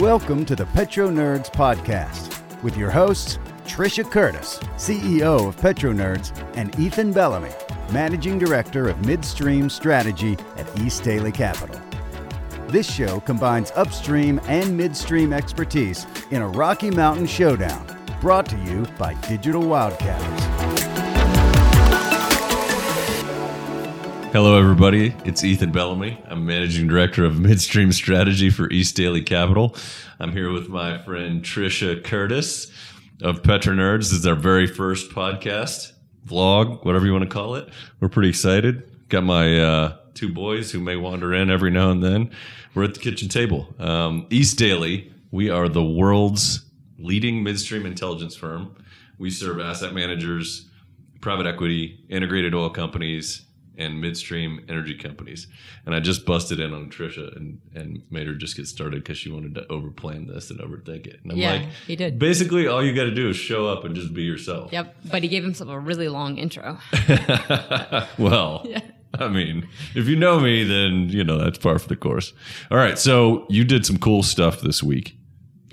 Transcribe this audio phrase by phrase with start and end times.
[0.00, 6.32] Welcome to the Petro Nerds Podcast with your hosts, Trisha Curtis, CEO of Petro Nerds,
[6.56, 7.50] and Ethan Bellamy,
[7.92, 11.78] Managing Director of Midstream Strategy at East Daley Capital.
[12.68, 17.86] This show combines upstream and midstream expertise in a Rocky Mountain showdown,
[18.22, 20.45] brought to you by Digital Wildcatters.
[24.36, 25.14] Hello, everybody.
[25.24, 26.22] It's Ethan Bellamy.
[26.26, 29.74] I'm Managing Director of Midstream Strategy for East Daley Capital.
[30.20, 32.70] I'm here with my friend Trisha Curtis
[33.22, 34.10] of Petro Nerds.
[34.10, 35.92] This is our very first podcast,
[36.26, 37.70] vlog, whatever you want to call it.
[37.98, 39.08] We're pretty excited.
[39.08, 42.30] Got my uh, two boys who may wander in every now and then.
[42.74, 43.74] We're at the kitchen table.
[43.78, 46.62] Um, East Daley, we are the world's
[46.98, 48.76] leading midstream intelligence firm.
[49.16, 50.68] We serve asset managers,
[51.22, 53.45] private equity, integrated oil companies,
[53.78, 55.46] and midstream energy companies.
[55.84, 59.18] And I just busted in on Trisha and, and made her just get started because
[59.18, 61.20] she wanted to overplan this and overthink it.
[61.22, 62.18] And I'm Yeah, like, he did.
[62.18, 64.72] Basically, all you got to do is show up and just be yourself.
[64.72, 66.78] Yep, but he gave himself a really long intro.
[68.18, 68.66] well,
[69.18, 72.32] I mean, if you know me, then you know that's par for the course.
[72.70, 75.15] All right, so you did some cool stuff this week.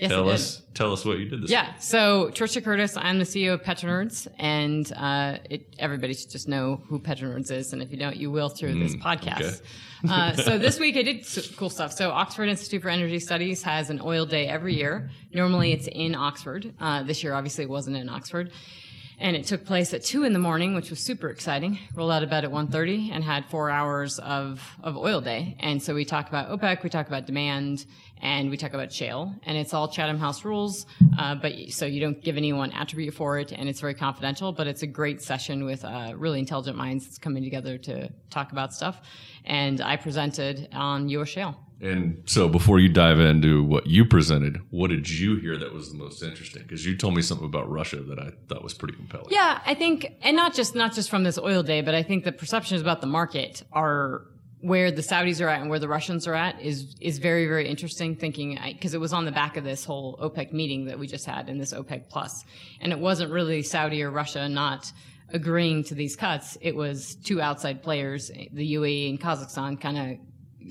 [0.04, 0.34] Yes, tell did.
[0.34, 1.50] us, tell us what you did this.
[1.50, 6.50] Yeah, so Trisha Curtis, I'm the CEO of PetroNerds, and uh, it, everybody should just
[6.50, 9.62] know who PetroNerds is, and if you don't, you will through this podcast.
[10.04, 10.14] okay.
[10.14, 11.94] uh, so this week I did cool stuff.
[11.94, 15.10] So Oxford Institute for Energy Studies has an oil day every year.
[15.34, 16.74] Normally it's in Oxford.
[16.82, 18.52] Uh, this year, obviously, it wasn't in Oxford.
[19.24, 21.80] And it took place at two in the morning, which was super exciting.
[21.96, 25.56] Rolled out of bed at 1.30 and had four hours of, of oil day.
[25.62, 27.86] And so we talk about OPEC, we talk about demand,
[28.22, 29.34] and we talk about shale.
[29.46, 30.86] And it's all Chatham House rules,
[31.18, 34.52] uh, but so you don't give anyone attribute for it, and it's very confidential.
[34.52, 38.74] But it's a great session with uh, really intelligent minds coming together to talk about
[38.74, 39.02] stuff.
[39.46, 41.30] And I presented on U.S.
[41.30, 41.58] shale.
[41.82, 45.92] And so, before you dive into what you presented, what did you hear that was
[45.92, 46.64] the most interesting?
[46.64, 49.28] Because you told me something about Russia that I thought was pretty compelling.
[49.30, 52.24] Yeah, I think, and not just not just from this oil day, but I think
[52.24, 54.28] the perceptions about the market are
[54.62, 57.68] where the Saudis are at and where the Russians are at is is very very
[57.68, 58.16] interesting.
[58.16, 61.26] Thinking because it was on the back of this whole OPEC meeting that we just
[61.26, 62.46] had in this OPEC plus,
[62.80, 64.92] and it wasn't really Saudi or Russia not
[65.34, 66.58] agreeing to these cuts.
[66.62, 70.18] It was two outside players, the UAE and Kazakhstan, kind of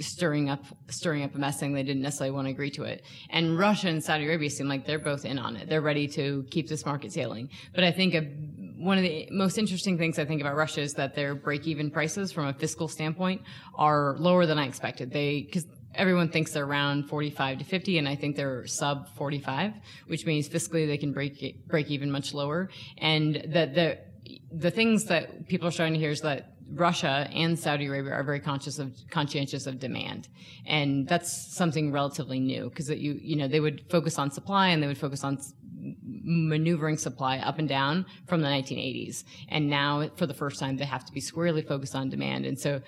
[0.00, 3.04] stirring up stirring up a mess saying they didn't necessarily want to agree to it.
[3.30, 5.69] And Russia and Saudi Arabia seem like they're both in on it.
[5.69, 7.50] They're ready to keep this market sailing.
[7.75, 8.20] But I think a,
[8.82, 12.32] one of the most interesting things I think about Russia is that their break-even prices
[12.32, 13.42] from a fiscal standpoint
[13.75, 15.12] are lower than I expected.
[15.12, 19.75] They because everyone thinks they're around 45 to 50 and I think they're sub 45,
[20.06, 23.98] which means fiscally they can break break even much lower and that the
[24.50, 28.22] the things that people are starting to hear is that Russia and Saudi Arabia are
[28.22, 30.28] very conscious of conscientious of demand,
[30.66, 34.82] and that's something relatively new because you you know they would focus on supply and
[34.82, 35.38] they would focus on
[36.25, 40.84] maneuvering supply up and down from the 1980s, and now for the first time they
[40.84, 42.81] have to be squarely focused on demand, and so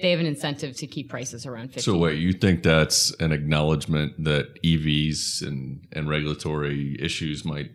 [0.00, 1.82] they have an incentive to keep prices around 50.
[1.82, 7.70] So, wait, you think that's an acknowledgement that EVs and, and regulatory issues might,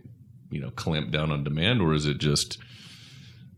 [0.49, 2.57] you know, clamp down on demand, or is it just,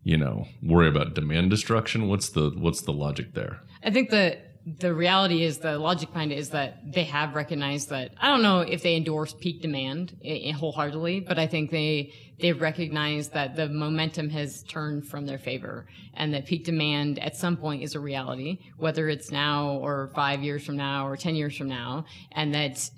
[0.08, 2.08] you know, worry about demand destruction?
[2.08, 3.60] What's the what's the logic there?
[3.84, 4.38] I think the
[4.80, 8.42] the reality is the logic behind it is that they have recognized that I don't
[8.42, 13.34] know if they endorse peak demand i- i- wholeheartedly, but I think they they've recognized
[13.34, 17.82] that the momentum has turned from their favor and that peak demand at some point
[17.84, 21.68] is a reality, whether it's now or five years from now or ten years from
[21.68, 22.90] now, and that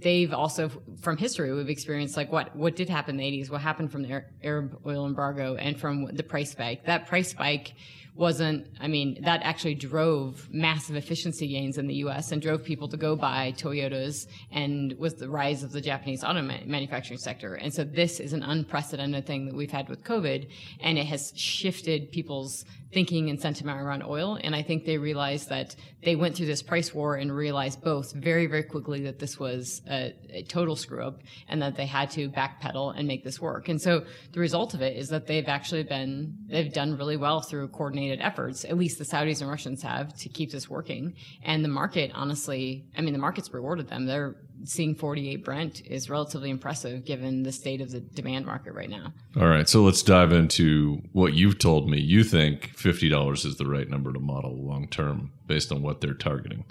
[0.00, 3.60] they've also from history we've experienced like what what did happen in the 80s what
[3.60, 6.84] happened from the arab oil embargo and from the price spike.
[6.86, 7.74] That price spike
[8.14, 12.88] wasn't i mean that actually drove massive efficiency gains in the us and drove people
[12.88, 17.74] to go buy toyotas and was the rise of the japanese auto manufacturing sector and
[17.74, 20.48] so this is an unprecedented thing that we've had with covid
[20.80, 22.64] and it has shifted people's
[22.94, 24.38] thinking and sentiment around oil.
[24.42, 28.12] And I think they realized that they went through this price war and realized both
[28.14, 32.10] very, very quickly that this was a, a total screw up and that they had
[32.12, 33.68] to backpedal and make this work.
[33.68, 37.40] And so the result of it is that they've actually been, they've done really well
[37.40, 37.68] through
[38.04, 41.14] coordinated efforts, at least the Saudis and Russians have, to keep this working.
[41.42, 44.06] And the market, honestly, I mean, the market's rewarded them.
[44.06, 48.88] They're seeing 48 Brent is relatively impressive given the state of the demand market right
[48.88, 49.12] now.
[49.36, 52.00] All right, so let's dive into what you've told me.
[52.00, 56.00] You think fifty dollars is the right number to model long term based on what
[56.00, 56.64] they're targeting.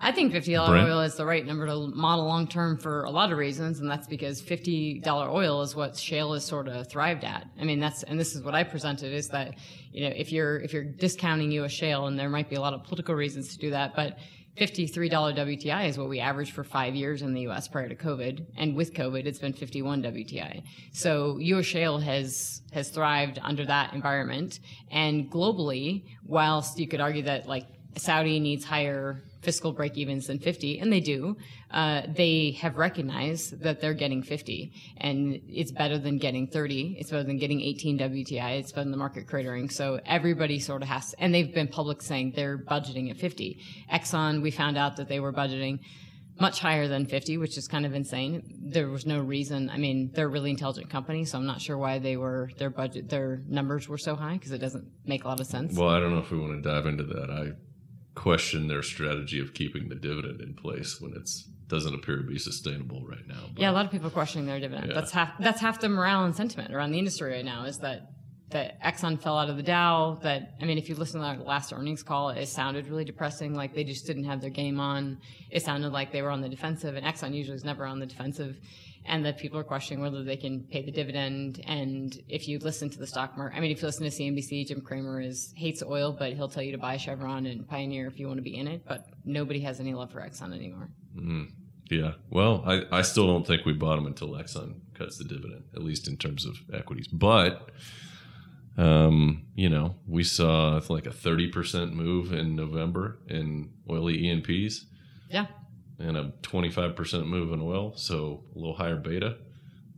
[0.00, 0.88] I think fifty dollar Brent?
[0.88, 3.90] oil is the right number to model long term for a lot of reasons, and
[3.90, 7.48] that's because fifty dollar oil is what shale has sort of thrived at.
[7.60, 9.54] I mean, that's and this is what I presented is that
[9.92, 11.72] you know if you're if you're discounting U.S.
[11.72, 14.18] shale, and there might be a lot of political reasons to do that, but
[14.58, 18.44] $53 WTI is what we averaged for five years in the US prior to COVID.
[18.56, 20.64] And with COVID, it's been 51 WTI.
[20.92, 24.58] So US shale has, has thrived under that environment.
[24.90, 27.66] And globally, whilst you could argue that like
[27.98, 31.36] Saudi needs higher fiscal break evens than 50, and they do,
[31.70, 34.72] uh, they have recognized that they're getting 50.
[34.98, 36.96] And it's better than getting 30.
[36.98, 38.58] It's better than getting 18 WTI.
[38.58, 39.70] It's better than the market cratering.
[39.70, 43.58] So everybody sort of has, and they've been public saying they're budgeting at 50.
[43.92, 45.80] Exxon, we found out that they were budgeting
[46.40, 48.42] much higher than 50, which is kind of insane.
[48.60, 49.70] There was no reason.
[49.70, 52.70] I mean, they're a really intelligent company, so I'm not sure why they were, their
[52.70, 55.76] budget, their numbers were so high because it doesn't make a lot of sense.
[55.76, 57.30] Well, I don't know if we want to dive into that.
[57.30, 57.52] I
[58.18, 62.38] question their strategy of keeping the dividend in place when it's doesn't appear to be
[62.38, 63.42] sustainable right now.
[63.52, 64.88] But Yeah, a lot of people are questioning their dividend.
[64.88, 64.94] Yeah.
[64.94, 65.38] That's half.
[65.38, 67.64] That's half the morale and sentiment around the industry right now.
[67.64, 68.10] Is that
[68.50, 70.18] that Exxon fell out of the Dow.
[70.22, 73.54] That I mean, if you listen to our last earnings call, it sounded really depressing.
[73.54, 75.18] Like they just didn't have their game on.
[75.50, 78.06] It sounded like they were on the defensive, and Exxon usually is never on the
[78.06, 78.56] defensive.
[79.04, 81.62] And that people are questioning whether they can pay the dividend.
[81.66, 84.66] And if you listen to the stock market, I mean, if you listen to CNBC,
[84.66, 88.18] Jim Cramer is hates oil, but he'll tell you to buy Chevron and Pioneer if
[88.18, 88.82] you want to be in it.
[88.86, 90.90] But nobody has any love for Exxon anymore.
[91.16, 91.44] Mm-hmm.
[91.90, 95.64] yeah, well, I, I still don't think we bought them until Exxon cuts the dividend,
[95.74, 97.08] at least in terms of equities.
[97.08, 97.70] But
[98.78, 104.86] um, you know, we saw like a thirty percent move in November in oily E&Ps
[105.30, 105.46] Yeah.
[105.98, 109.36] and a twenty five percent move in oil, so a little higher beta.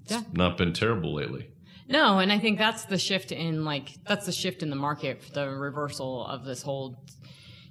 [0.02, 0.22] It's Yeah.
[0.32, 1.48] not been terrible lately.
[1.88, 5.20] No, and I think that's the shift in like that's the shift in the market,
[5.34, 7.04] the reversal of this whole,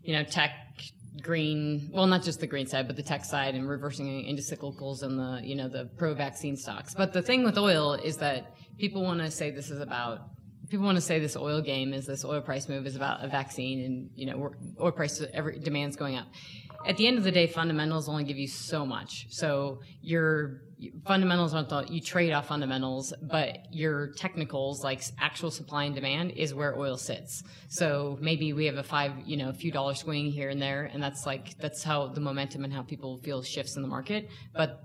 [0.03, 0.51] you know, tech
[1.23, 1.89] green.
[1.91, 5.17] Well, not just the green side, but the tech side, and reversing into cyclicals and
[5.17, 6.93] the you know the pro vaccine stocks.
[6.93, 10.19] But the thing with oil is that people want to say this is about.
[10.69, 13.27] People want to say this oil game is this oil price move is about a
[13.27, 16.27] vaccine and you know oil price every demand's going up.
[16.85, 19.27] At the end of the day, fundamentals only give you so much.
[19.29, 20.61] So your
[21.05, 26.53] fundamentals aren't you trade off fundamentals, but your technicals like actual supply and demand is
[26.53, 27.43] where oil sits.
[27.67, 30.85] So maybe we have a five, you know, a few dollar swing here and there,
[30.85, 34.29] and that's like that's how the momentum and how people feel shifts in the market.
[34.53, 34.83] But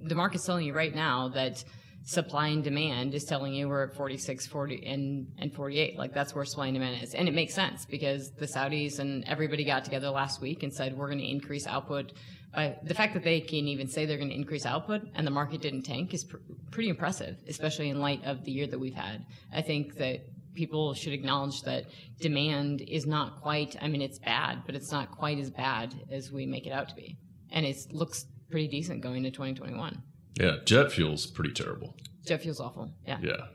[0.00, 1.64] the market's telling you right now that
[2.04, 6.34] supply and demand is telling you we're at 46 40 and, and 48 like that's
[6.34, 7.14] where supply and demand is.
[7.14, 10.96] And it makes sense because the saudis and everybody got together last week and said
[10.96, 12.12] we're going to increase output.
[12.54, 15.30] By the fact that they can even say they're going to increase output and the
[15.30, 16.36] market didn't tank is pr-
[16.70, 19.24] pretty impressive especially in light of the year that we've had.
[19.52, 20.20] I think that
[20.54, 21.86] people should acknowledge that
[22.20, 26.30] demand is not quite i mean it's bad but it's not quite as bad as
[26.30, 27.16] we make it out to be.
[27.50, 30.02] And it looks pretty decent going to 2021
[30.38, 31.94] Yeah, jet fuel's pretty terrible.
[32.26, 32.90] Jet fuel's awful.
[33.06, 33.18] Yeah.
[33.22, 33.46] Yeah.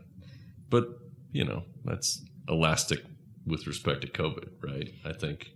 [0.70, 0.88] But,
[1.32, 3.04] you know, that's elastic
[3.46, 4.90] with respect to COVID, right?
[5.06, 5.48] I think,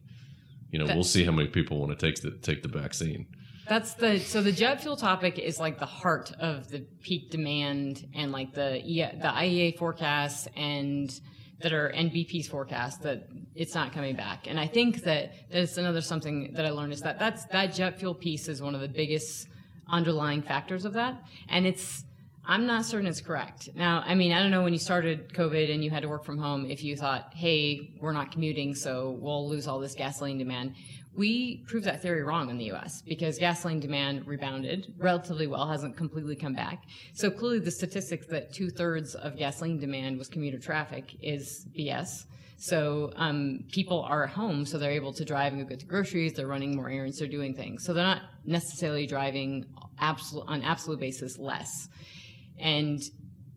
[0.72, 3.28] you know, we'll see how many people want to take the take the vaccine.
[3.70, 8.06] That's the so the jet fuel topic is like the heart of the peak demand
[8.14, 11.10] and like the E- the IEA forecasts and
[11.62, 14.48] that are NBP's forecast that it's not coming back.
[14.48, 18.00] And I think that that's another something that I learned is that that's that jet
[18.00, 19.48] fuel piece is one of the biggest
[19.94, 21.24] underlying factors of that.
[21.48, 22.04] And it's
[22.46, 23.70] I'm not certain it's correct.
[23.74, 26.26] Now, I mean, I don't know when you started COVID and you had to work
[26.26, 30.38] from home if you thought, hey, we're not commuting, so we'll lose all this gasoline
[30.38, 30.76] demand.
[31.16, 35.96] We proved that theory wrong in the US because gasoline demand rebounded relatively well, hasn't
[35.96, 36.84] completely come back.
[37.14, 42.26] So clearly the statistics that two thirds of gasoline demand was commuter traffic is BS.
[42.58, 45.86] So um, people are at home, so they're able to drive and go get the
[45.86, 46.34] groceries.
[46.34, 47.20] They're running more errands.
[47.20, 47.84] They're doing things.
[47.86, 49.66] So they're not necessarily driving
[50.00, 51.90] absolute on absolute basis less.
[52.60, 53.02] And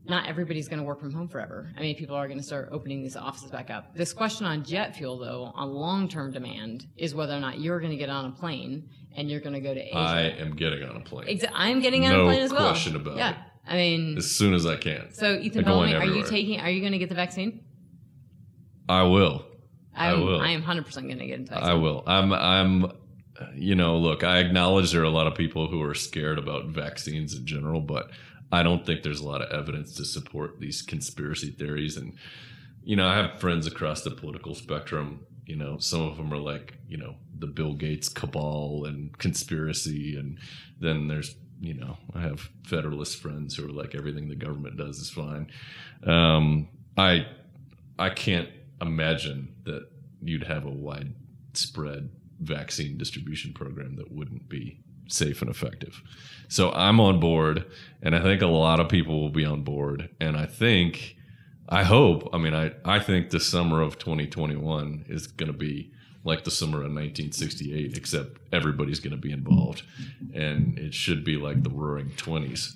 [0.08, 1.72] not everybody's going to work from home forever.
[1.76, 3.94] I mean, people are going to start opening these offices back up.
[3.94, 7.90] This question on jet fuel, though, on long-term demand, is whether or not you're going
[7.90, 9.96] to get on a plane and you're going to go to Asia.
[9.96, 12.62] I am getting on a plane Exa- I'm getting on No a plane as well.
[12.62, 13.30] No question about yeah.
[13.30, 13.36] it.
[13.68, 15.12] I mean, as soon as I can.
[15.12, 16.60] so Ethan Bellamy, are you taking?
[16.60, 17.64] Are you going to get the vaccine?
[18.88, 19.46] I will.
[19.94, 20.40] I I'm, will.
[20.40, 21.70] I am 100 percent going to get the vaccine.
[21.70, 22.02] I will.
[22.06, 22.32] I'm.
[22.32, 22.92] I'm.
[23.54, 24.24] You know, look.
[24.24, 27.80] I acknowledge there are a lot of people who are scared about vaccines in general,
[27.80, 28.10] but
[28.50, 31.96] I don't think there's a lot of evidence to support these conspiracy theories.
[31.96, 32.14] And
[32.86, 35.26] you know, I have friends across the political spectrum.
[35.44, 40.16] You know, some of them are like, you know, the Bill Gates cabal and conspiracy,
[40.16, 40.38] and
[40.80, 44.98] then there's, you know, I have Federalist friends who are like, everything the government does
[44.98, 45.48] is fine.
[46.04, 47.26] Um, I,
[47.98, 48.48] I can't
[48.80, 49.88] imagine that
[50.22, 56.02] you'd have a widespread vaccine distribution program that wouldn't be safe and effective.
[56.48, 57.64] So I'm on board,
[58.02, 60.10] and I think a lot of people will be on board.
[60.20, 61.16] And I think,
[61.68, 65.92] I hope, I mean, I, I think the summer of 2021 is going to be
[66.24, 69.82] like the summer of 1968, except everybody's going to be involved.
[70.34, 72.74] And it should be like the roaring 20s.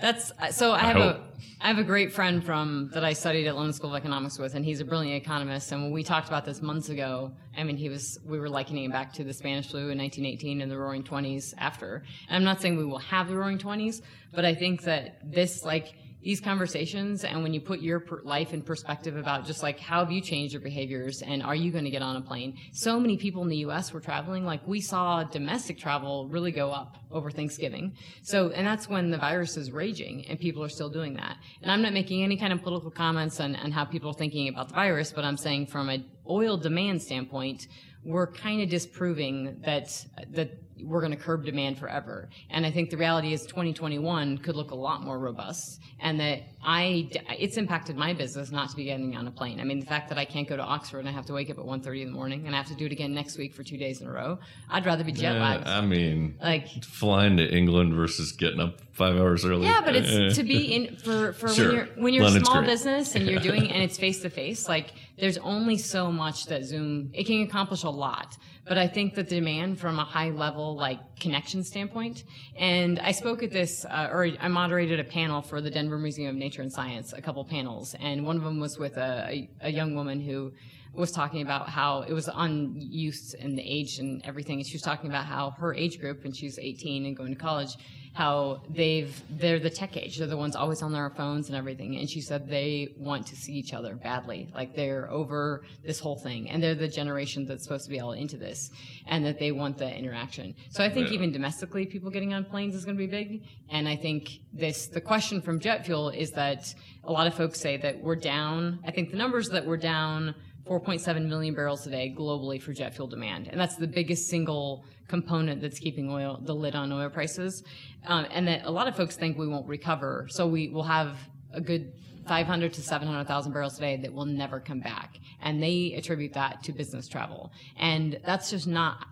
[0.00, 0.72] That's uh, so.
[0.72, 1.20] I have I a
[1.62, 4.54] I have a great friend from that I studied at London School of Economics with,
[4.54, 5.72] and he's a brilliant economist.
[5.72, 8.84] And when we talked about this months ago, I mean, he was we were likening
[8.84, 12.02] it back to the Spanish flu in 1918 and the Roaring Twenties after.
[12.28, 14.00] And I'm not saying we will have the Roaring Twenties,
[14.32, 18.52] but I think that this like these conversations and when you put your per- life
[18.52, 21.84] in perspective about just like how have you changed your behaviors and are you going
[21.84, 22.56] to get on a plane?
[22.72, 26.70] So many people in the us were traveling like we saw domestic travel really go
[26.70, 27.94] up over thanksgiving.
[28.22, 31.36] So and that's when the virus is raging and people are still doing that.
[31.62, 34.48] And i'm not making any kind of political comments on, on how people are thinking
[34.48, 37.66] about the virus but i'm saying from an oil demand standpoint
[38.04, 40.50] we're kind of disproving that that
[40.84, 42.28] we're going to curb demand forever.
[42.50, 46.42] And I think the reality is 2021 could look a lot more robust and that
[46.62, 47.08] I,
[47.38, 49.60] it's impacted my business not to be getting on a plane.
[49.60, 51.50] I mean, the fact that I can't go to Oxford and I have to wake
[51.50, 53.54] up at 1.30 in the morning and I have to do it again next week
[53.54, 54.38] for two days in a row.
[54.68, 55.66] I'd rather be jet lagged.
[55.66, 59.66] I mean, like flying to England versus getting up five hours early.
[59.66, 60.40] Yeah, but it's eh.
[60.40, 61.66] to be in for, for sure.
[61.66, 62.66] when you're, when you're a small great.
[62.66, 66.64] business and you're doing, and it's face to face, like there's only so much that
[66.64, 68.36] Zoom, it can accomplish a lot.
[68.66, 72.24] But I think the demand from a high level, like connection standpoint,
[72.56, 76.30] and I spoke at this, uh, or I moderated a panel for the Denver Museum
[76.30, 79.70] of Nature and Science, a couple panels, and one of them was with a, a,
[79.70, 80.52] young woman who
[80.92, 84.58] was talking about how it was on youth and the age and everything.
[84.58, 87.40] And she was talking about how her age group, when she's 18 and going to
[87.40, 87.76] college,
[88.12, 90.18] how they've they're the tech age.
[90.18, 91.96] They're the ones always on their phones and everything.
[91.96, 96.16] And she said they want to see each other badly, like they're over this whole
[96.16, 98.70] thing, and they're the generation that's supposed to be all into this,
[99.06, 100.54] and that they want the interaction.
[100.70, 101.14] So I think yeah.
[101.14, 103.42] even domestically, people getting on planes is going to be big.
[103.70, 106.74] And I think this the question from jet fuel is that
[107.04, 108.80] a lot of folks say that we're down.
[108.84, 110.34] I think the numbers that we're down
[110.70, 113.48] 4.7 million barrels a day globally for jet fuel demand.
[113.48, 117.64] And that's the biggest single component that's keeping oil, the lid on oil prices.
[118.06, 120.28] Um, and that a lot of folks think we won't recover.
[120.30, 121.16] So we will have
[121.52, 121.92] a good
[122.28, 125.18] 500 to 700,000 barrels a day that will never come back.
[125.42, 127.50] And they attribute that to business travel.
[127.76, 129.06] And that's just not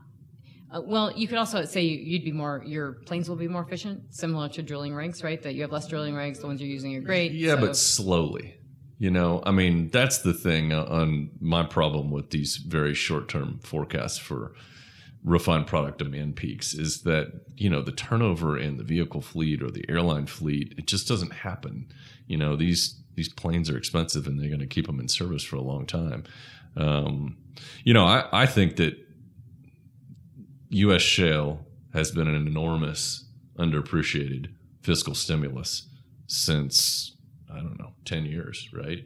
[0.71, 4.03] uh, well, you could also say you'd be more, your planes will be more efficient,
[4.11, 5.43] similar to drilling rigs, right?
[5.43, 7.33] That you have less drilling rigs, the ones you're using are great.
[7.33, 7.61] Yeah, so.
[7.61, 8.58] but slowly.
[8.99, 13.61] You know, I mean, that's the thing on my problem with these very short term
[13.63, 14.53] forecasts for
[15.25, 19.71] refined product demand peaks is that, you know, the turnover in the vehicle fleet or
[19.71, 21.87] the airline fleet, it just doesn't happen.
[22.27, 25.45] You know, these, these planes are expensive and they're going to keep them in service
[25.45, 26.25] for a long time.
[26.77, 27.37] Um,
[27.85, 28.97] you know, I, I think that
[30.71, 31.03] U.S.
[31.03, 33.25] shale has been an enormous
[33.59, 34.53] underappreciated
[34.83, 35.89] fiscal stimulus
[36.27, 37.17] since
[37.53, 39.05] I don't know, 10 years, right?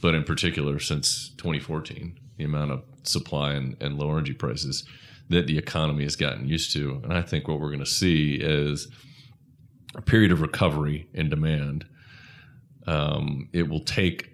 [0.00, 4.84] But in particular, since 2014, the amount of supply and, and low energy prices
[5.28, 7.00] that the economy has gotten used to.
[7.02, 8.88] And I think what we're going to see is
[9.94, 11.86] a period of recovery in demand.
[12.86, 14.30] Um, it will take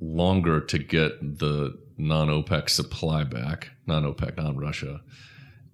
[0.00, 5.00] longer to get the non OPEC supply back, non OPEC, non Russia.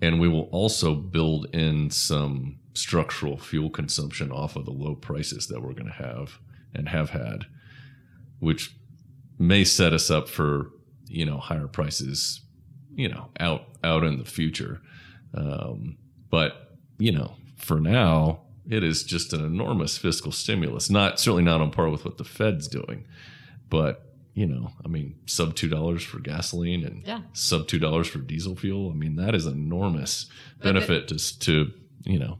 [0.00, 5.46] And we will also build in some structural fuel consumption off of the low prices
[5.48, 6.38] that we're going to have
[6.74, 7.46] and have had,
[8.38, 8.74] which
[9.38, 10.70] may set us up for
[11.06, 12.40] you know higher prices,
[12.94, 14.80] you know out out in the future.
[15.34, 15.96] Um,
[16.30, 20.90] but you know, for now, it is just an enormous fiscal stimulus.
[20.90, 23.06] Not certainly not on par with what the Fed's doing,
[23.68, 27.20] but you know, I mean, sub two dollars for gasoline and yeah.
[27.32, 28.90] sub two dollars for diesel fuel.
[28.90, 30.26] I mean, that is enormous
[30.62, 31.72] benefit to to
[32.04, 32.38] you know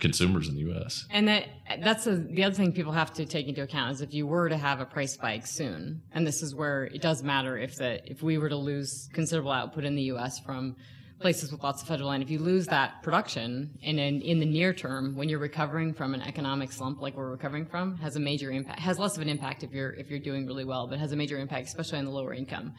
[0.00, 1.06] consumers in the U.S.
[1.10, 1.46] And that
[1.80, 4.48] that's a, the other thing people have to take into account is if you were
[4.48, 8.00] to have a price spike soon, and this is where it does matter if the
[8.10, 10.40] if we were to lose considerable output in the U.S.
[10.40, 10.76] from
[11.20, 14.46] places with lots of federal land, if you lose that production in in, in the
[14.46, 18.20] near term when you're recovering from an economic slump like we're recovering from, has a
[18.20, 18.80] major impact.
[18.80, 21.16] Has less of an impact if you're if you're doing really well, but has a
[21.16, 22.74] major impact, especially on the lower income.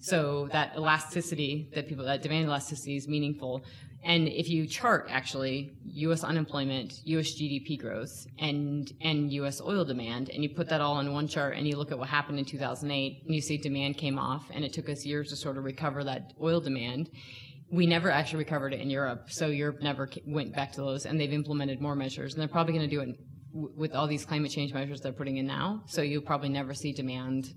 [0.00, 3.62] So that elasticity that people that demand elasticity is meaningful.
[4.02, 6.24] And if you chart actually U.S.
[6.24, 7.32] unemployment, U.S.
[7.32, 9.60] GDP growth, and and U.S.
[9.60, 12.08] oil demand, and you put that all in one chart, and you look at what
[12.08, 15.36] happened in 2008, and you see demand came off, and it took us years to
[15.36, 17.10] sort of recover that oil demand.
[17.70, 21.20] We never actually recovered it in Europe, so Europe never went back to those, and
[21.20, 23.20] they've implemented more measures, and they're probably going to do it
[23.52, 25.82] with all these climate change measures they're putting in now.
[25.86, 27.52] So you'll probably never see demand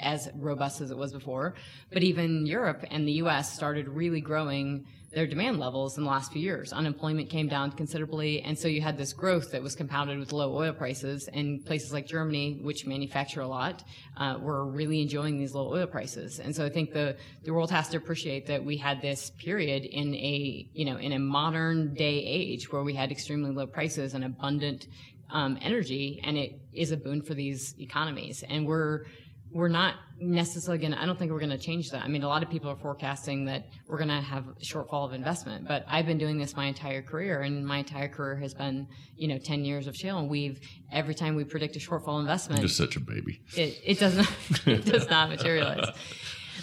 [0.00, 1.54] as robust as it was before.
[1.92, 6.32] But even Europe and the US started really growing their demand levels in the last
[6.32, 6.72] few years.
[6.72, 10.54] Unemployment came down considerably, and so you had this growth that was compounded with low
[10.56, 11.28] oil prices.
[11.32, 13.82] And places like Germany, which manufacture a lot,
[14.16, 16.38] uh, were really enjoying these low oil prices.
[16.38, 19.84] And so I think the the world has to appreciate that we had this period
[19.84, 24.14] in a you know in a modern day age where we had extremely low prices
[24.14, 24.86] and abundant
[25.32, 28.44] um, energy, and it is a boon for these economies.
[28.48, 29.06] And we're
[29.52, 32.04] we're not necessarily going to, I don't think we're going to change that.
[32.04, 35.06] I mean, a lot of people are forecasting that we're going to have a shortfall
[35.06, 38.54] of investment, but I've been doing this my entire career and my entire career has
[38.54, 40.60] been, you know, 10 years of shale and we've,
[40.92, 43.40] every time we predict a shortfall investment, Just such a baby.
[43.56, 44.28] it, it doesn't,
[44.66, 45.88] it does not materialize.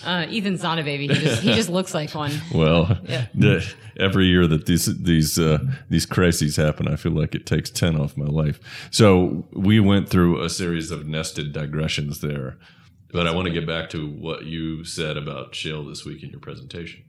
[0.06, 1.08] Uh, Ethan's not a baby.
[1.08, 2.32] He just, he just looks like one.
[2.54, 3.28] Well, Yeah.
[3.34, 7.70] the, every year that these these uh, these crises happen, I feel like it takes
[7.70, 8.60] ten off my life.
[8.92, 12.58] So we went through a series of nested digressions there,
[13.12, 16.30] but I want to get back to what you said about shale this week in
[16.30, 17.04] your presentation.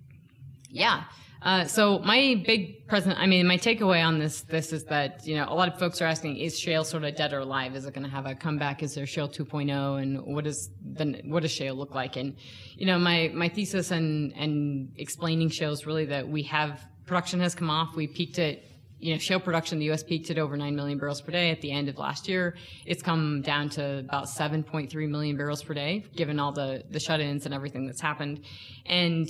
[0.71, 1.05] Yeah.
[1.41, 5.37] Uh, so my big present, I mean, my takeaway on this, this is that, you
[5.37, 7.77] know, a lot of folks are asking, is shale sort of dead or alive?
[7.77, 8.83] Is it going to have a comeback?
[8.83, 10.03] Is there shale 2.0?
[10.03, 12.17] And what is the, what does shale look like?
[12.17, 12.37] And,
[12.77, 17.39] you know, my, my thesis and, and explaining shale is really that we have, production
[17.41, 17.95] has come off.
[17.95, 18.61] We peaked at,
[19.01, 20.03] you know, shale production in the U.S.
[20.03, 22.57] peaked at over 9 million barrels per day at the end of last year.
[22.85, 27.45] It's come down to about 7.3 million barrels per day, given all the, the shut-ins
[27.45, 28.45] and everything that's happened.
[28.87, 29.29] And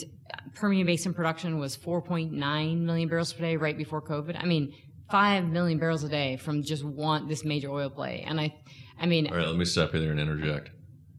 [0.55, 4.43] Permian Basin production was 4.9 million barrels per day right before COVID.
[4.43, 4.73] I mean,
[5.11, 8.25] 5 million barrels a day from just one, this major oil play.
[8.27, 8.55] And I,
[9.01, 10.71] I mean, All right, let me stop you there and interject.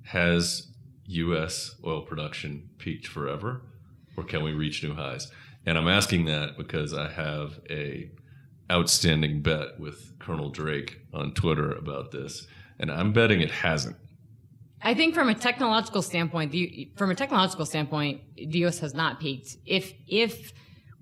[0.05, 0.67] Has
[1.05, 1.75] U.S.
[1.85, 3.61] oil production peaked forever,
[4.17, 5.31] or can we reach new highs?
[5.65, 8.11] And I'm asking that because I have a
[8.71, 12.47] outstanding bet with Colonel Drake on Twitter about this,
[12.79, 13.95] and I'm betting it hasn't.
[14.81, 18.79] I think from a technological standpoint, the, from a technological standpoint, the U.S.
[18.79, 19.57] has not peaked.
[19.65, 20.53] If if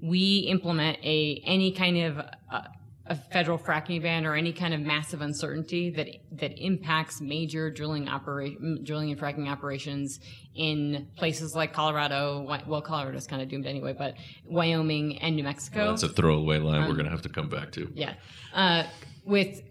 [0.01, 2.61] we implement a any kind of uh,
[3.09, 8.07] a federal fracking ban or any kind of massive uncertainty that that impacts major drilling
[8.07, 10.19] operation, drilling and fracking operations
[10.55, 15.89] in places like Colorado, well, Colorado's kind of doomed anyway, but Wyoming and New Mexico.
[15.89, 17.91] That's a throwaway line we're going to have to come back to.
[17.93, 18.15] Yeah.
[18.53, 18.83] Uh,
[19.27, 19.61] with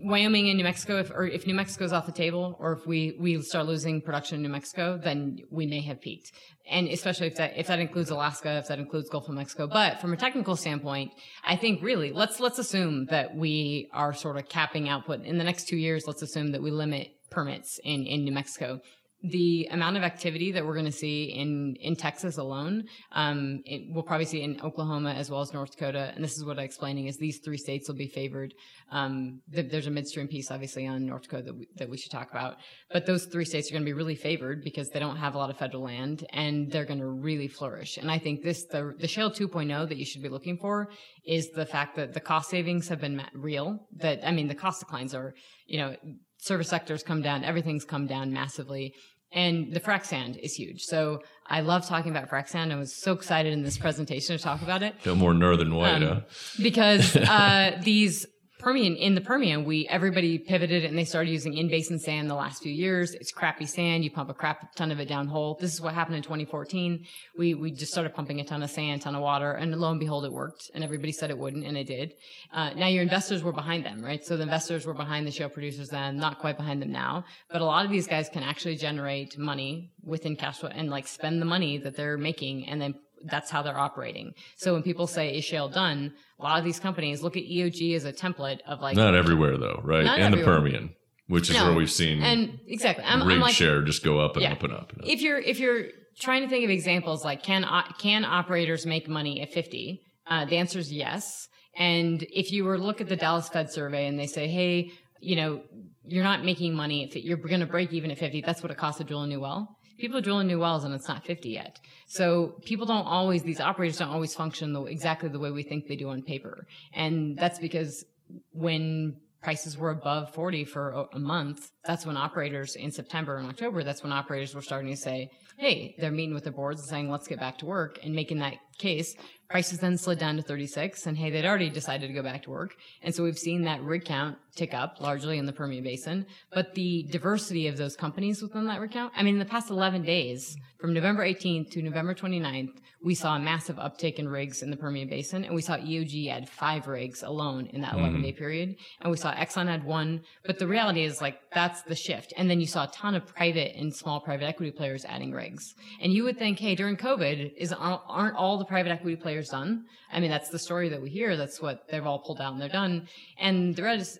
[0.00, 3.14] Wyoming and New Mexico, if, or if New Mexico's off the table, or if we,
[3.20, 6.32] we start losing production in New Mexico, then we may have peaked.
[6.68, 9.66] And especially if that, if that includes Alaska, if that includes Gulf of Mexico.
[9.66, 11.12] But from a technical standpoint,
[11.44, 15.24] I think really, let's, let's assume that we are sort of capping output.
[15.24, 18.80] In the next two years, let's assume that we limit permits in, in New Mexico
[19.22, 23.82] the amount of activity that we're going to see in in Texas alone, um, it,
[23.90, 26.12] we'll probably see in Oklahoma as well as North Dakota.
[26.14, 28.52] And this is what I'm explaining: is these three states will be favored.
[28.90, 32.10] Um, th- there's a midstream piece, obviously, on North Dakota that we, that we should
[32.10, 32.56] talk about.
[32.90, 35.38] But those three states are going to be really favored because they don't have a
[35.38, 37.98] lot of federal land, and they're going to really flourish.
[37.98, 40.90] And I think this the the Shale 2.0 that you should be looking for
[41.24, 43.86] is the fact that the cost savings have been real.
[43.98, 45.34] That I mean, the cost declines are,
[45.66, 45.94] you know,
[46.42, 48.94] service sectors come down, everything's come down massively.
[49.34, 50.84] And the frac sand is huge.
[50.84, 52.72] So I love talking about frac sand.
[52.72, 56.02] I was so excited in this presentation to talk about it No more northern white,
[56.02, 56.20] Um, huh?
[56.62, 58.26] because uh, these
[58.62, 62.36] Permian in the Permian, we everybody pivoted and they started using in basin sand the
[62.36, 63.12] last few years.
[63.12, 64.04] It's crappy sand.
[64.04, 65.58] You pump a crap ton of it down hole.
[65.60, 67.04] This is what happened in 2014.
[67.36, 69.98] We we just started pumping a ton of sand, ton of water, and lo and
[69.98, 70.70] behold, it worked.
[70.74, 72.14] And everybody said it wouldn't, and it did.
[72.52, 74.24] Uh, now your investors were behind them, right?
[74.24, 77.24] So the investors were behind the shale producers then, not quite behind them now.
[77.50, 81.08] But a lot of these guys can actually generate money within cash flow and like
[81.08, 82.94] spend the money that they're making, and then
[83.30, 84.32] that's how they're operating.
[84.56, 87.94] So when people say is shale done, a lot of these companies look at EOG
[87.94, 90.04] as a template of like Not everywhere, though, right?
[90.04, 90.44] Not and the.
[90.44, 90.94] Permian,
[91.28, 91.66] which is No.
[91.66, 93.04] where we've seen and exactly.
[93.04, 94.52] I'm, rig I'm like share just go up and Yeah.
[94.52, 94.92] up and up.
[94.92, 95.08] And up.
[95.08, 95.86] if you're if you're
[96.20, 97.64] trying to think of examples like can
[97.98, 100.00] can operators make money at 50?
[100.26, 101.48] Uh, the answer is yes.
[101.76, 104.90] And if you were to look at the Dallas Fed survey and they say, hey,
[105.20, 105.62] you know,
[106.04, 108.76] you're not making money if you're going to break even at 50, that's what it
[108.76, 109.76] costs to drill a new well.
[110.02, 111.78] People are drilling new wells and it's not 50 yet.
[112.08, 115.86] So people don't always, these operators don't always function the, exactly the way we think
[115.86, 116.66] they do on paper.
[116.92, 118.04] And that's because
[118.50, 123.84] when prices were above 40 for a, month, that's when operators in September and October,
[123.84, 127.10] that's when operators were starting to say, hey, they're meeting with the boards and saying,
[127.10, 129.14] let's get back to work and making that case,
[129.48, 132.50] prices then slid down to 36 and hey, they'd already decided to go back to
[132.50, 132.74] work.
[133.02, 136.74] And so we've seen that rig count tick up largely in the Permian Basin, but
[136.74, 140.02] the diversity of those companies within that rig count, I mean, in the past 11
[140.02, 144.70] days, from November 18th to November 29th, we saw a massive uptick in rigs in
[144.70, 148.28] the Permian Basin, and we saw EOG add five rigs alone in that 11 day
[148.28, 148.38] mm-hmm.
[148.38, 148.76] period.
[149.00, 150.22] And we saw Exxon add one.
[150.44, 152.32] But the reality is, like, that's the shift.
[152.36, 155.51] And then you saw a ton of private and small private equity players adding rigs.
[156.00, 159.48] And you would think, hey, during COVID, is uh, aren't all the private equity players
[159.48, 159.84] done?
[160.12, 161.36] I mean, that's the story that we hear.
[161.36, 163.08] That's what they've all pulled out and they're done.
[163.38, 164.18] And the rest,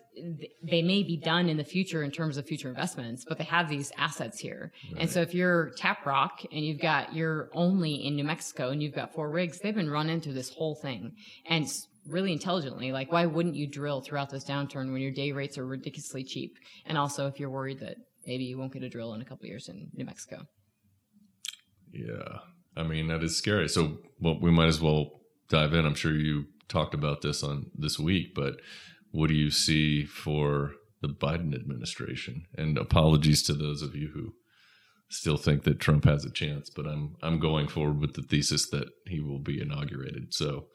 [0.63, 3.69] they may be done in the future in terms of future investments, but they have
[3.69, 4.71] these assets here.
[4.91, 5.01] Right.
[5.01, 8.81] And so if you're Tap Rock and you've got, you're only in New Mexico and
[8.81, 11.11] you've got four rigs, they've been running through this whole thing.
[11.45, 11.67] And
[12.07, 12.91] really intelligently.
[12.91, 16.57] Like, why wouldn't you drill throughout this downturn when your day rates are ridiculously cheap?
[16.85, 19.47] And also, if you're worried that maybe you won't get a drill in a couple
[19.47, 20.45] years in New Mexico.
[21.93, 22.39] Yeah,
[22.75, 23.69] I mean that is scary.
[23.69, 25.85] So, well, we might as well dive in.
[25.85, 28.55] I'm sure you talked about this on this week, but
[29.11, 32.45] what do you see for the Biden administration?
[32.57, 34.33] And apologies to those of you who
[35.09, 38.69] still think that Trump has a chance, but I'm I'm going forward with the thesis
[38.69, 40.33] that he will be inaugurated.
[40.33, 40.65] So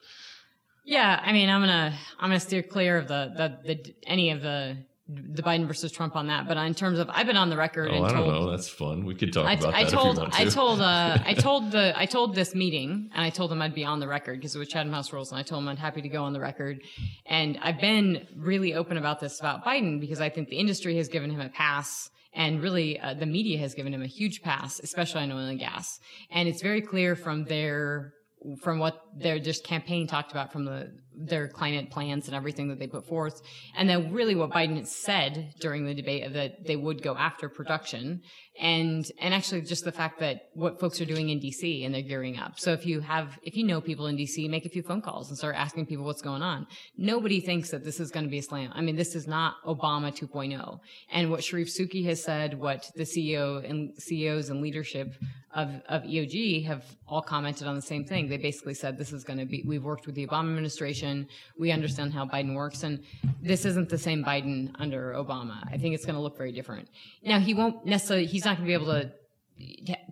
[0.85, 4.41] yeah, I mean, I'm gonna I'm gonna steer clear of the the, the any of
[4.41, 4.77] the
[5.09, 6.47] the Biden versus Trump on that.
[6.47, 7.89] But in terms of, I've been on the record.
[7.91, 8.51] Oh, and I told, don't know.
[8.51, 9.05] That's fun.
[9.05, 10.39] We could talk I, about I that told, if you want to.
[10.39, 13.73] I told, uh, I told the, I told this meeting, and I told them I'd
[13.73, 15.77] be on the record because it was Chatham House rules, and I told them I'm
[15.77, 16.81] happy to go on the record.
[17.25, 21.07] And I've been really open about this about Biden because I think the industry has
[21.07, 22.09] given him a pass.
[22.31, 25.59] And really, uh, the media has given him a huge pass, especially on oil and
[25.59, 25.99] gas.
[26.29, 28.13] And it's very clear from their
[28.61, 32.79] from what their just campaign talked about from the their climate plans and everything that
[32.79, 33.41] they put forth,
[33.75, 38.21] and then really what Biden said during the debate that they would go after production
[38.59, 42.01] and and actually just the fact that what folks are doing in DC and they're
[42.01, 42.59] gearing up.
[42.59, 45.29] So if you have if you know people in DC, make a few phone calls
[45.29, 46.67] and start asking people what's going on.
[46.97, 48.71] Nobody thinks that this is going to be a slam.
[48.73, 50.79] I mean, this is not Obama 2.0.
[51.11, 55.15] And what Sherif Souki has said, what the CEO and CEOs and leadership
[55.55, 58.27] of of EOG have all commented on the same thing.
[58.27, 59.63] They basically said this is going to be.
[59.65, 61.08] We've worked with the Obama administration.
[61.57, 63.03] We understand how Biden works, and
[63.41, 65.57] this isn't the same Biden under Obama.
[65.71, 66.89] I think it's going to look very different.
[67.23, 68.25] Now he won't necessarily.
[68.25, 69.11] He's not going to be able to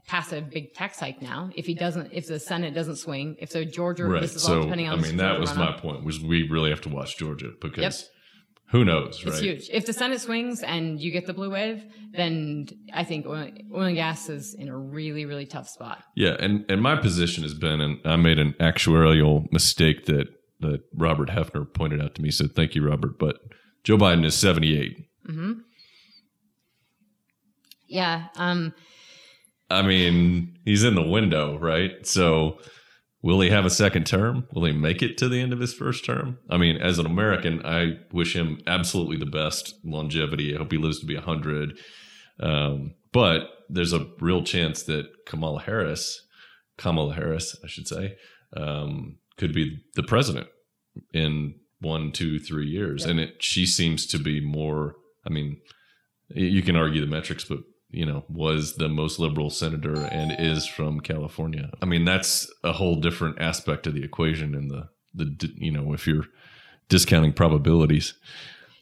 [0.06, 3.52] pass a big tax hike now if he doesn't if the senate doesn't swing if
[3.52, 4.22] the georgia right.
[4.22, 6.70] this is so, all depending on i mean that was my point was we really
[6.70, 7.94] have to watch georgia because yep.
[8.72, 11.84] who knows right it's huge if the senate swings and you get the blue wave
[12.14, 16.36] then i think oil, oil and gas is in a really really tough spot yeah
[16.40, 20.28] and and my position has been and i made an actuarial mistake that
[20.60, 23.40] that robert hefner pointed out to me said thank you robert but
[23.84, 25.54] joe biden is 78 mm-hmm.
[27.88, 28.74] yeah um
[29.70, 32.06] I mean, he's in the window, right?
[32.06, 32.60] So
[33.22, 34.48] will he have a second term?
[34.54, 36.38] Will he make it to the end of his first term?
[36.50, 40.54] I mean, as an American, I wish him absolutely the best longevity.
[40.54, 41.78] I hope he lives to be 100.
[42.40, 46.26] Um, but there's a real chance that Kamala Harris,
[46.78, 48.16] Kamala Harris, I should say,
[48.56, 50.48] um, could be the president
[51.14, 53.06] in one, two, three years.
[53.06, 54.96] And it, she seems to be more,
[55.26, 55.58] I mean,
[56.30, 60.68] you can argue the metrics, but you know, was the most liberal senator and is
[60.68, 61.72] from California.
[61.82, 65.94] I mean, that's a whole different aspect of the equation in the the you know,
[65.94, 66.26] if you're
[66.90, 68.14] discounting probabilities.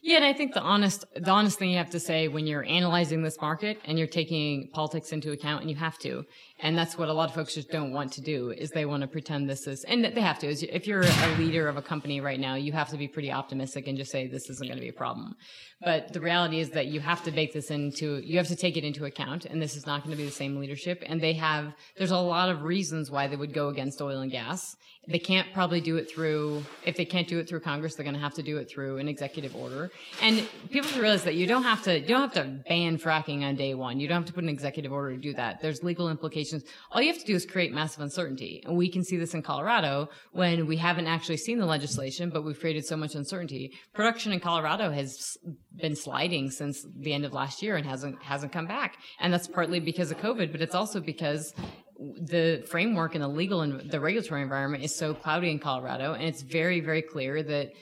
[0.06, 2.62] Yeah, and I think the honest the honest thing you have to say when you're
[2.62, 6.24] analyzing this market and you're taking politics into account, and you have to,
[6.60, 9.00] and that's what a lot of folks just don't want to do is they want
[9.00, 10.46] to pretend this is, and they have to.
[10.46, 13.88] If you're a leader of a company right now, you have to be pretty optimistic
[13.88, 15.34] and just say this isn't going to be a problem.
[15.80, 18.76] But the reality is that you have to bake this into, you have to take
[18.76, 21.02] it into account, and this is not going to be the same leadership.
[21.04, 24.30] And they have, there's a lot of reasons why they would go against oil and
[24.30, 24.76] gas.
[25.08, 28.16] They can't probably do it through, if they can't do it through Congress, they're going
[28.16, 29.90] to have to do it through an executive order.
[30.22, 33.42] And people to realize that you don't have to, you don't have to ban fracking
[33.42, 34.00] on day one.
[34.00, 35.60] You don't have to put an executive order to do that.
[35.60, 36.64] There's legal implications.
[36.90, 38.62] All you have to do is create massive uncertainty.
[38.64, 42.44] And we can see this in Colorado when we haven't actually seen the legislation, but
[42.44, 43.72] we've created so much uncertainty.
[43.92, 45.36] Production in Colorado has
[45.74, 48.96] been sliding since the end of last year and hasn't hasn't come back.
[49.20, 51.54] And that's partly because of COVID, but it's also because
[51.98, 56.24] the framework and the legal and the regulatory environment is so cloudy in Colorado, and
[56.24, 57.72] it's very very clear that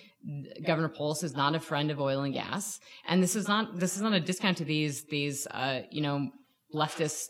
[0.67, 3.97] Governor Polis is not a friend of oil and gas, and this is not this
[3.97, 6.31] is not a discount to these these uh, you know
[6.75, 7.29] leftist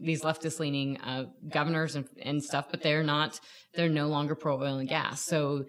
[0.00, 3.40] these leftist leaning uh, governors and, and stuff, but they're not
[3.74, 5.22] they're no longer pro oil and gas.
[5.22, 5.64] So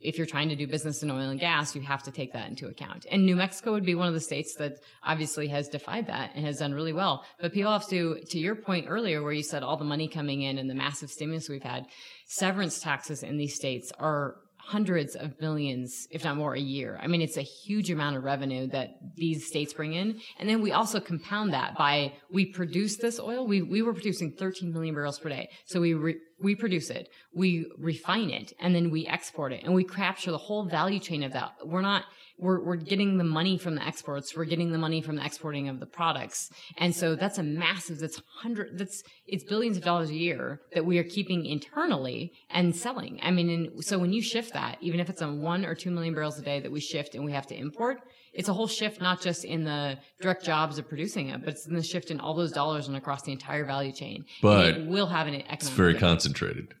[0.00, 2.48] if you're trying to do business in oil and gas, you have to take that
[2.48, 3.04] into account.
[3.10, 6.46] And New Mexico would be one of the states that obviously has defied that and
[6.46, 7.24] has done really well.
[7.40, 10.42] But people have to, to your point earlier, where you said all the money coming
[10.42, 11.86] in and the massive stimulus we've had,
[12.26, 14.36] severance taxes in these states are
[14.68, 17.00] hundreds of millions, if not more, a year.
[17.02, 20.20] I mean, it's a huge amount of revenue that these states bring in.
[20.38, 23.46] And then we also compound that by we produce this oil.
[23.46, 25.48] We, we were producing 13 million barrels per day.
[25.64, 29.74] So we, re, we produce it, we refine it, and then we export it and
[29.74, 31.52] we capture the whole value chain of that.
[31.64, 32.04] We're not,
[32.38, 34.36] we're, we're getting the money from the exports.
[34.36, 36.50] We're getting the money from the exporting of the products.
[36.76, 40.86] And so that's a massive, that's hundred, that's, it's billions of dollars a year that
[40.86, 43.18] we are keeping internally and selling.
[43.22, 45.90] I mean, and so when you shift that, even if it's on one or two
[45.90, 48.02] million barrels a day that we shift and we have to import,
[48.38, 51.66] it's a whole shift, not just in the direct jobs of producing it, but it's
[51.66, 54.24] in the shift in all those dollars and across the entire value chain.
[54.40, 55.60] But it will have an economic.
[55.60, 56.10] It's very difference.
[56.12, 56.74] concentrated,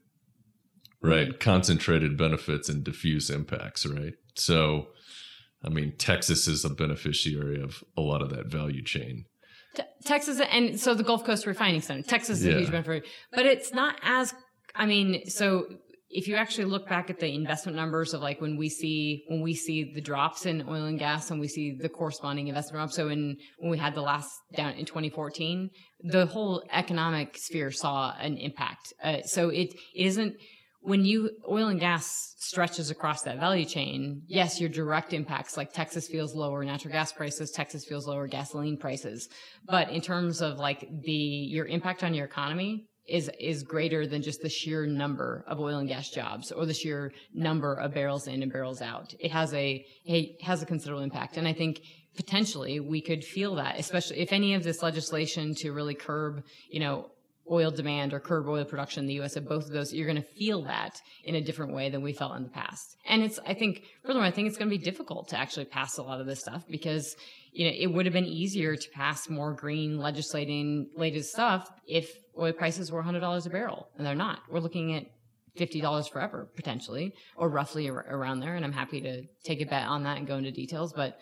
[1.02, 1.28] right?
[1.30, 1.38] Mm-hmm.
[1.38, 4.14] Concentrated benefits and diffuse impacts, right?
[4.36, 4.86] So,
[5.64, 9.24] I mean, Texas is a beneficiary of a lot of that value chain.
[9.74, 12.02] Te- Texas and so the Gulf Coast Refining Center.
[12.02, 12.52] Texas is Yeah.
[12.54, 14.32] a huge benefit, but it's not as.
[14.76, 15.66] I mean, so
[16.10, 19.42] if you actually look back at the investment numbers of like when we see when
[19.42, 22.96] we see the drops in oil and gas and we see the corresponding investment drops.
[22.96, 28.14] So in when we had the last down in 2014, the whole economic sphere saw
[28.18, 28.92] an impact.
[29.02, 30.36] Uh, so it isn't
[30.80, 35.72] when you oil and gas stretches across that value chain, yes, your direct impacts like
[35.72, 39.28] Texas feels lower natural gas prices, Texas feels lower gasoline prices.
[39.66, 44.22] But in terms of like the your impact on your economy is is greater than
[44.22, 48.26] just the sheer number of oil and gas jobs or the sheer number of barrels
[48.26, 49.14] in and barrels out.
[49.18, 51.36] It has a it has a considerable impact.
[51.36, 51.80] And I think
[52.16, 56.80] potentially we could feel that, especially if any of this legislation to really curb, you
[56.80, 57.10] know,
[57.50, 59.36] oil demand or curb oil production in the U.S.
[59.36, 62.12] Of both of those, you're going to feel that in a different way than we
[62.12, 62.96] felt in the past.
[63.06, 65.98] And it's, I think, furthermore, I think it's going to be difficult to actually pass
[65.98, 67.16] a lot of this stuff because,
[67.58, 72.08] you know, it would have been easier to pass more green legislating latest stuff if
[72.38, 74.38] oil prices were $100 a barrel, and they're not.
[74.48, 75.06] We're looking at
[75.58, 78.54] $50 forever potentially, or roughly ar- around there.
[78.54, 81.18] And I'm happy to take a bet on that and go into details, but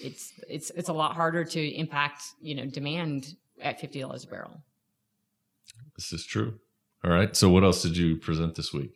[0.00, 3.26] it's, it's, it's a lot harder to impact, you know, demand
[3.60, 4.62] at $50 a barrel.
[5.96, 6.60] This is true.
[7.02, 7.34] All right.
[7.34, 8.92] So, what else did you present this week?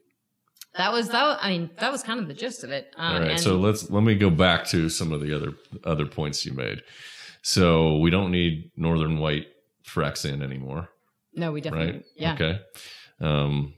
[0.76, 1.22] That was that.
[1.22, 2.92] Was, I mean, that was kind of the gist of it.
[2.96, 3.30] Um, All right.
[3.32, 5.52] and So let's let me go back to some of the other
[5.84, 6.82] other points you made.
[7.42, 9.46] So we don't need Northern White
[9.86, 10.88] frac sand anymore,
[11.34, 12.04] no, we definitely, right?
[12.16, 12.34] yeah.
[12.34, 12.60] Okay.
[13.20, 13.74] Um,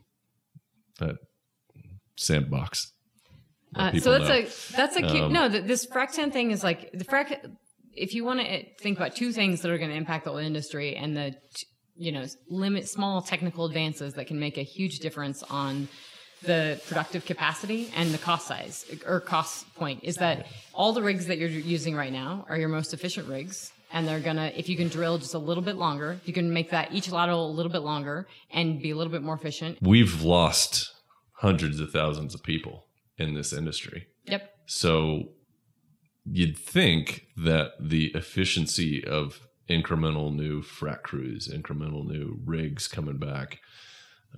[0.98, 1.16] that
[2.16, 2.92] sandbox.
[3.74, 4.34] Uh, so that's know.
[4.34, 5.24] a that's a cute.
[5.24, 7.38] Um, no, th this frac sand thing is like the frac.
[7.92, 10.38] If you want to think about two things that are going to impact the oil
[10.38, 11.34] industry and the
[11.96, 15.88] you know limit small technical advances that can make a huge difference on
[16.42, 21.26] the productive capacity and the cost size or cost point is that all the rigs
[21.26, 24.76] that you're using right now are your most efficient rigs and they're gonna if you
[24.76, 27.72] can drill just a little bit longer you can make that each lateral a little
[27.72, 30.92] bit longer and be a little bit more efficient We've lost
[31.38, 32.86] hundreds of thousands of people
[33.18, 34.06] in this industry.
[34.24, 35.30] yep So
[36.24, 43.58] you'd think that the efficiency of incremental new frac crews, incremental new rigs coming back,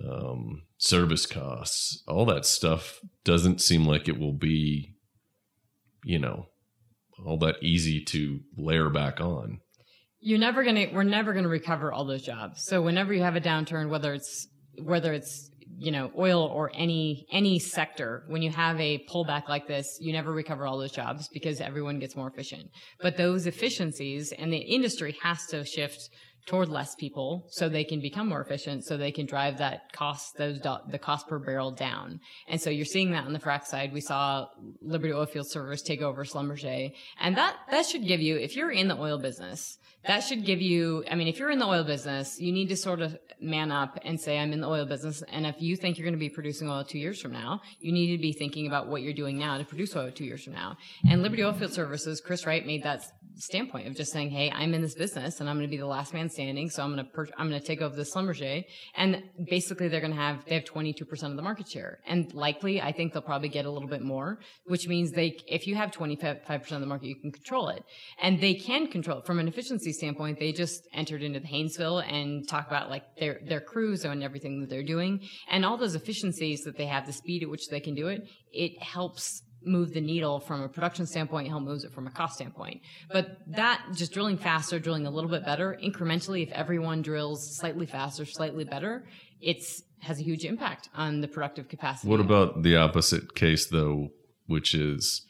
[0.06, 4.94] um, service costs, all that stuff doesn't seem like it will be,
[6.04, 6.46] you know,
[7.26, 9.60] all that easy to layer back on.
[10.20, 13.40] you're never gonna we're never gonna recover all those jobs so whenever you have a
[13.40, 14.46] downturn whether it's
[14.82, 19.66] whether it's you know oil or any any sector when you have a pullback like
[19.68, 22.68] this you never recover all those jobs because everyone gets more efficient
[23.00, 26.08] but those efficiencies and the industry has to shift
[26.48, 30.36] toward less people so they can become more efficient so they can drive that cost
[30.38, 32.20] those do- the cost per barrel down.
[32.48, 33.92] And so you're seeing that on the frac side.
[33.92, 34.46] We saw
[34.80, 36.90] liberty oilfield service take over schlumberger.
[37.20, 40.60] And that that should give you if you're in the oil business that should give
[40.60, 43.70] you i mean if you're in the oil business you need to sort of man
[43.70, 45.22] up and say i'm in the oil business.
[45.30, 47.92] And if you think you're going to be producing oil two years from now you
[47.92, 50.54] need to be thinking about what you're doing now to produce oil two years from
[50.54, 50.76] now.
[51.08, 53.04] And liberty oilfield services chris wright made that
[53.38, 55.86] standpoint of just saying hey i'm in this business and i'm going to be the
[55.86, 58.64] last man standing so i'm going to per- i'm going to take over the schlumberger.
[58.96, 62.00] And basically they're going to have they have 22% of the market share.
[62.06, 65.66] And likely i think they'll probably get a little bit more which means they if
[65.66, 67.84] you have 25% of the market you can control it.
[68.20, 69.26] And they can control it.
[69.26, 73.40] From an efficiency standpoint they just entered into the haynesville and talk about like their
[73.46, 75.20] their crews and everything that they're doing.
[75.50, 78.28] And all those efficiencies that they have the speed at which they can do it
[78.52, 82.36] it helps move the needle from a production standpoint, help moves it from a cost
[82.36, 82.80] standpoint.
[83.10, 87.86] But that just drilling faster, drilling a little bit better, incrementally, if everyone drills slightly
[87.86, 89.06] faster, slightly better,
[89.40, 92.08] it's has a huge impact on the productive capacity.
[92.08, 94.10] What about the opposite case, though?
[94.48, 95.24] which is,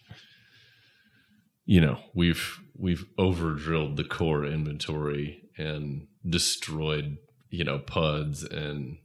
[1.67, 7.19] you know, we've we've over drilled the core inventory and destroyed,
[7.51, 8.99] you know, puds and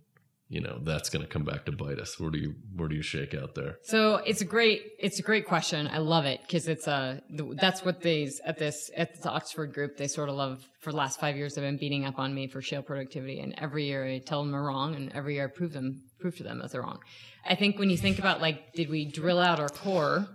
[0.53, 2.19] you know that's going to come back to bite us.
[2.19, 3.79] Where do you where do you shake out there?
[3.81, 5.87] So it's a great it's a great question.
[5.87, 9.73] I love it because it's uh, a that's what these at this at the Oxford
[9.73, 12.35] group they sort of love for the last five years they've been beating up on
[12.35, 15.45] me for shale productivity and every year I tell them they're wrong and every year
[15.45, 16.99] I prove them prove to them that they're wrong.
[17.43, 20.27] I think when you think about like did we drill out our core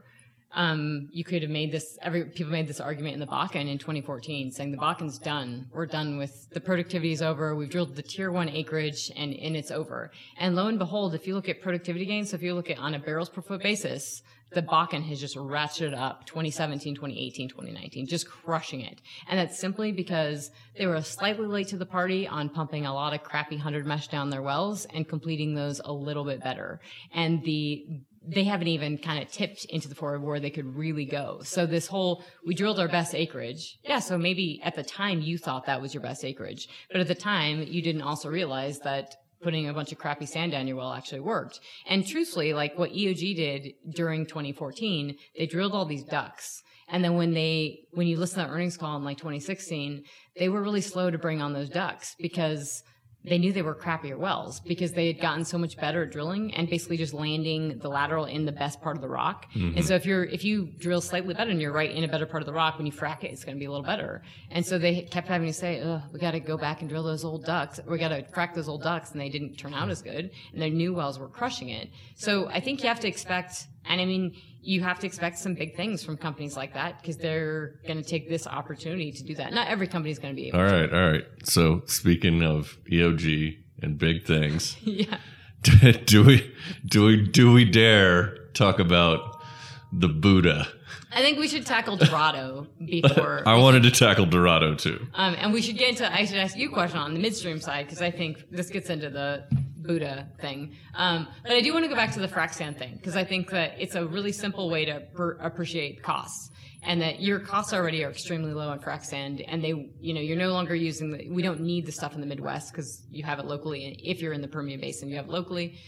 [0.53, 1.99] um, you could have made this.
[2.01, 5.67] Every people made this argument in the Bakken in 2014, saying the Bakken's done.
[5.73, 7.55] We're done with the productivity is over.
[7.55, 10.11] We've drilled the tier one acreage, and and it's over.
[10.39, 12.79] And lo and behold, if you look at productivity gains, so if you look at
[12.79, 18.07] on a barrels per foot basis, the Bakken has just ratcheted up 2017, 2018, 2019,
[18.07, 19.01] just crushing it.
[19.29, 23.13] And that's simply because they were slightly late to the party on pumping a lot
[23.13, 26.81] of crappy 100 mesh down their wells and completing those a little bit better.
[27.13, 31.07] And the they haven't even kind of tipped into the forward where they could really
[31.07, 31.41] go.
[31.43, 33.79] So this whole, we drilled our best acreage.
[33.83, 34.01] Yeah.
[34.01, 37.15] So maybe at the time you thought that was your best acreage, but at the
[37.15, 40.93] time you didn't also realize that putting a bunch of crappy sand down your well
[40.93, 41.61] actually worked.
[41.87, 46.63] And truthfully, like what EOG did during 2014, they drilled all these ducks.
[46.89, 50.03] And then when they, when you listen to the earnings call in like 2016,
[50.37, 52.83] they were really slow to bring on those ducks because
[53.29, 56.55] they knew they were crappier wells because they had gotten so much better at drilling
[56.55, 59.47] and basically just landing the lateral in the best part of the rock.
[59.55, 59.77] Mm-hmm.
[59.77, 62.27] And so if you're if you drill slightly better and you're right in a better
[62.27, 64.23] part of the rock, when you frack it, it's going to be a little better.
[64.51, 67.03] And so they kept having to say, "Ugh, we got to go back and drill
[67.03, 67.87] those old DUCs.
[67.87, 70.31] We got to frack those old DUCs," and they didn't turn out as good.
[70.53, 71.91] And their new wells were crushing it.
[72.17, 74.35] So I think you have to expect, and I mean
[74.69, 78.07] you have to expect some big things from companies like that because they're going to
[78.07, 79.51] take this opportunity to do that.
[79.55, 80.95] Not every company is going to be able all right, to.
[80.95, 85.17] All right, So speaking of EOG and big things, yeah.
[86.05, 86.55] do we
[86.85, 89.43] do we do we dare talk about
[89.91, 90.69] the Buddha?
[91.13, 93.43] I think we should tackle Dorado before.
[93.47, 95.07] I wanted to tackle Dorado too.
[95.15, 96.13] Um, and we should get into.
[96.13, 98.91] I should ask you a question on the midstream side because I think this gets
[98.91, 99.45] into the
[99.77, 100.77] Buddha thing.
[100.95, 103.25] Um, but I do want to go back to the frac sand thing because I
[103.25, 106.51] think that it's a really simple way to per- appreciate costs
[106.83, 110.21] and that your costs already are extremely low on frac sand and they, you know,
[110.21, 113.25] you're no longer using the, we don't need the stuff in the Midwest because you
[113.25, 113.87] have it locally.
[113.87, 115.79] And if you're in the Permian Basin, you have it locally.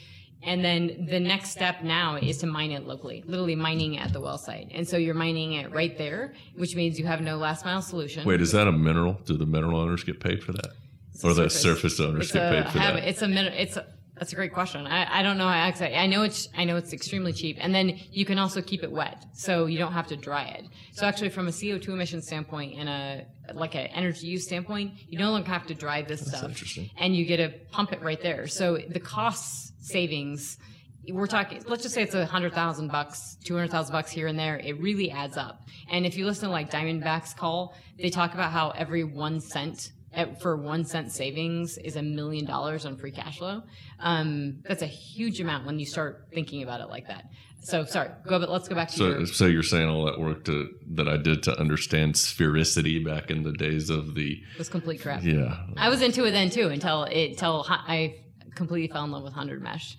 [0.43, 4.21] And then the next step now is to mine it locally, literally mining at the
[4.21, 4.69] well site.
[4.73, 8.27] And so you're mining it right there, which means you have no last mile solution.
[8.27, 9.21] Wait, is that a mineral?
[9.25, 10.71] Do the mineral owners get paid for that?
[11.23, 13.09] or the surface owners it's get a, paid for have, that?
[13.09, 13.55] It's a minute.
[13.57, 14.87] It's a, that's a great question.
[14.87, 15.97] I, I don't know exactly.
[15.97, 18.93] I know it's I know it's extremely cheap, and then you can also keep it
[18.93, 20.67] wet, so you don't have to dry it.
[20.93, 25.19] So actually, from a CO2 emission standpoint and a like an energy use standpoint, you
[25.19, 26.91] no longer have to dry this That's stuff, interesting.
[26.99, 28.47] and you get to pump it right there.
[28.47, 30.59] So the cost savings.
[31.09, 31.63] We're talking.
[31.67, 34.59] Let's just say it's a hundred thousand bucks, two hundred thousand bucks here and there.
[34.59, 35.63] It really adds up.
[35.91, 39.93] And if you listen to like Diamondback's call, they talk about how every one cent
[40.13, 43.63] at, for one cent savings is a million dollars on free cash flow.
[43.99, 47.25] Um, that's a huge amount when you start thinking about it like that.
[47.63, 48.39] So sorry, go.
[48.39, 49.27] But let's go back to So, your.
[49.27, 53.43] so you're saying all that work to that I did to understand sphericity back in
[53.43, 55.23] the days of the it was complete crap.
[55.23, 55.57] yeah.
[55.77, 58.17] I was into it then too until it until I
[58.55, 59.97] completely fell in love with hundred mesh.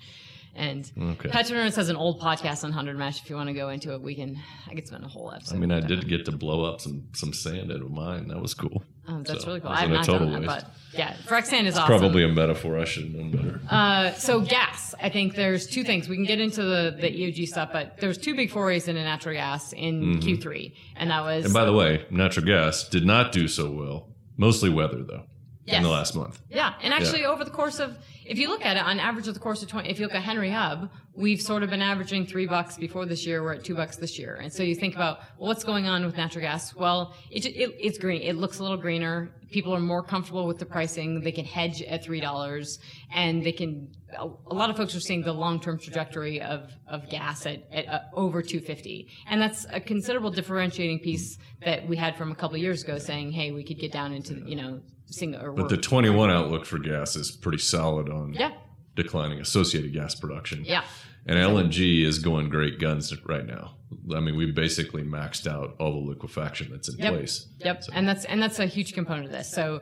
[0.54, 1.30] And Okay.
[1.30, 1.50] Has
[1.90, 3.22] an old podcast on hundred mesh.
[3.24, 4.38] If you want to go into it, we can.
[4.70, 5.56] I could spend a whole episode.
[5.56, 8.28] I mean, I did get to blow up some some sand out of mine.
[8.28, 8.84] That was cool.
[9.08, 9.70] Oh, that's So, really cool.
[9.70, 10.66] I have a not total done that, waste.
[10.66, 11.88] but yeah, frac sand is awesome.
[11.88, 12.78] Probably a metaphor.
[12.78, 13.62] I should have known better.
[13.70, 16.10] Uh, so gas, I think there's two things.
[16.10, 19.34] We can get into the, the EOG stuff, but there's two big forays into natural
[19.36, 21.46] gas in Q3, and that was Mm-hmm.
[21.46, 24.10] and by the way, natural gas did not do so well.
[24.36, 25.24] Mostly weather though.
[25.68, 26.42] In the last month.
[26.50, 26.74] yeah.
[26.82, 27.98] And actually, over the course of,
[28.32, 30.16] if you look at it on average of the course of 20, if you look
[30.16, 33.44] at Henry Hub, we've sort of been averaging three bucks before this year.
[33.44, 36.06] We're at two bucks this year, and so you think about well, what's going on
[36.06, 36.74] with natural gas.
[36.74, 38.22] Well, it, it it's green.
[38.22, 39.32] It looks a little greener.
[39.52, 41.20] People are more comfortable with the pricing.
[41.20, 42.80] They can hedge at three dollars,
[43.14, 43.94] and they can.
[44.18, 47.86] A, a lot of folks are seeing the long-term trajectory of of gas at, at
[47.90, 52.56] uh, over 250, and that's a considerable differentiating piece that we had from a couple
[52.56, 54.80] of years ago, saying, hey, we could get down into you know
[55.12, 58.52] single or But the 21 outlook for gas is pretty solid on yeah
[58.96, 60.66] declining associated gas production.
[60.66, 60.84] yeah.
[61.26, 63.76] And LNG is going great guns right now.
[64.16, 67.14] I mean, we basically maxed out all the liquefaction that's in Yep.
[67.14, 67.48] place.
[67.64, 69.50] Yep, So- and that's and that's a huge component of this.
[69.52, 69.82] So,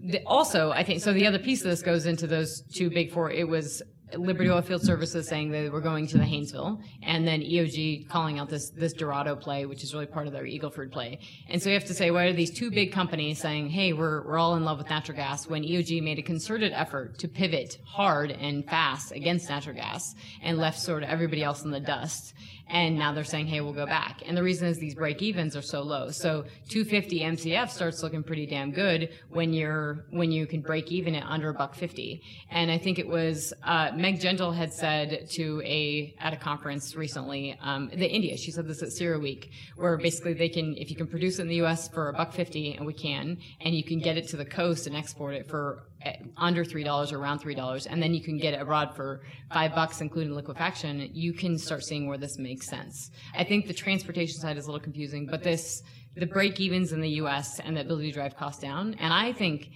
[0.00, 1.12] the, also, I think so.
[1.12, 3.30] The other piece of this goes into those two big four.
[3.30, 3.82] It was
[4.16, 8.48] Liberty Oilfield Services saying they were going to the Haynesville, and then EOG calling out
[8.48, 11.18] this this Dorado play, which is really part of their Eagleford play.
[11.48, 14.22] And so you have to say, why are these two big companies saying, "Hey, we're
[14.26, 17.78] we're all in love with natural gas," when EOG made a concerted effort to pivot
[17.84, 22.34] hard and fast against natural gas and left sort of everybody else in the dust.
[22.70, 24.22] And now they're saying, hey, we'll go back.
[24.26, 26.10] And the reason is these break evens are so low.
[26.10, 31.14] So 250 MCF starts looking pretty damn good when you're when you can break even
[31.14, 32.22] at under a buck 50.
[32.50, 36.94] And I think it was uh, Meg Gentle had said to a at a conference
[36.94, 38.36] recently, um, the India.
[38.36, 41.42] She said this at Sierra CERAWeek, where basically they can if you can produce it
[41.42, 41.88] in the U.S.
[41.88, 44.86] for a buck 50, and we can, and you can get it to the coast
[44.86, 48.22] and export it for Eh, under three dollars or around three dollars, and then you
[48.22, 49.22] can get it abroad for
[49.52, 51.10] five bucks, including liquefaction.
[51.12, 53.10] You can start seeing where this makes sense.
[53.36, 55.82] I think the transportation side is a little confusing, but this
[56.14, 57.58] the break evens in the U.S.
[57.58, 59.70] and the ability to drive costs down, and I think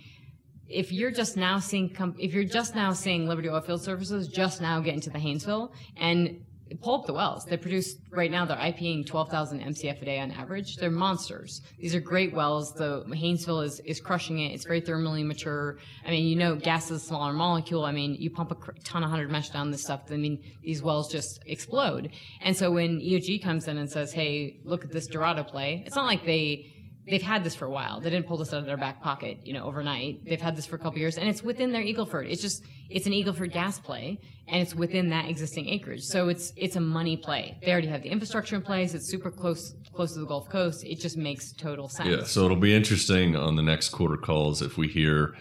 [0.69, 4.79] if you're just now seeing if you're just now seeing Liberty Oilfield Services just now
[4.79, 6.45] get into the Haynesville and
[6.75, 7.45] pull up the wells.
[7.45, 8.45] They produce right now.
[8.45, 10.77] They're IPing 12,000 MCF a day on average.
[10.77, 11.63] They're monsters.
[11.79, 12.73] These are great wells.
[12.73, 14.53] The Haynesville is is crushing it.
[14.53, 15.79] It's very thermally mature.
[16.07, 17.85] I mean, you know, gas is a smaller molecule.
[17.85, 20.03] I mean, you pump a ton of hundred mesh down this stuff.
[20.11, 22.11] I mean, these wells just explode.
[22.41, 25.97] And so when EOG comes in and says, "Hey, look at this Dorado play," it's
[25.97, 26.73] not like they
[27.09, 28.01] they've had this for a while.
[28.01, 30.25] They didn't pull this out of their back pocket, you know, overnight.
[30.25, 32.31] They've had this for a couple years, and it's within their Eagleford.
[32.31, 36.03] It's just it's an Eagleford gas play, and it's within that existing acreage.
[36.03, 37.59] So it's it's a money play.
[37.63, 38.95] They already have the infrastructure in place.
[38.95, 40.85] It's super close close to the Gulf Coast.
[40.85, 42.09] It just makes total sense.
[42.09, 42.25] Yeah.
[42.25, 45.35] So it'll be interesting on the next quarter calls if we hear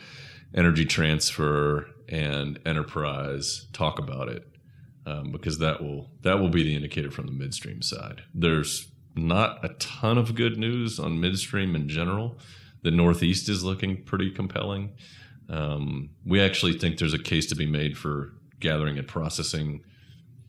[0.53, 4.47] Energy Transfer and Enterprise talk about it.
[5.03, 8.22] Um, because that will that will be the indicator from the midstream side.
[8.36, 12.38] There's not a ton of good news on midstream in general.
[12.84, 14.91] The Northeast is looking pretty compelling.
[15.49, 19.84] Um, we actually think there's a case to be made for gathering and processing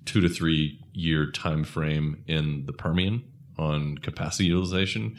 [0.04, 3.24] two to three year time frame in the Permian
[3.58, 5.18] on capacity utilization.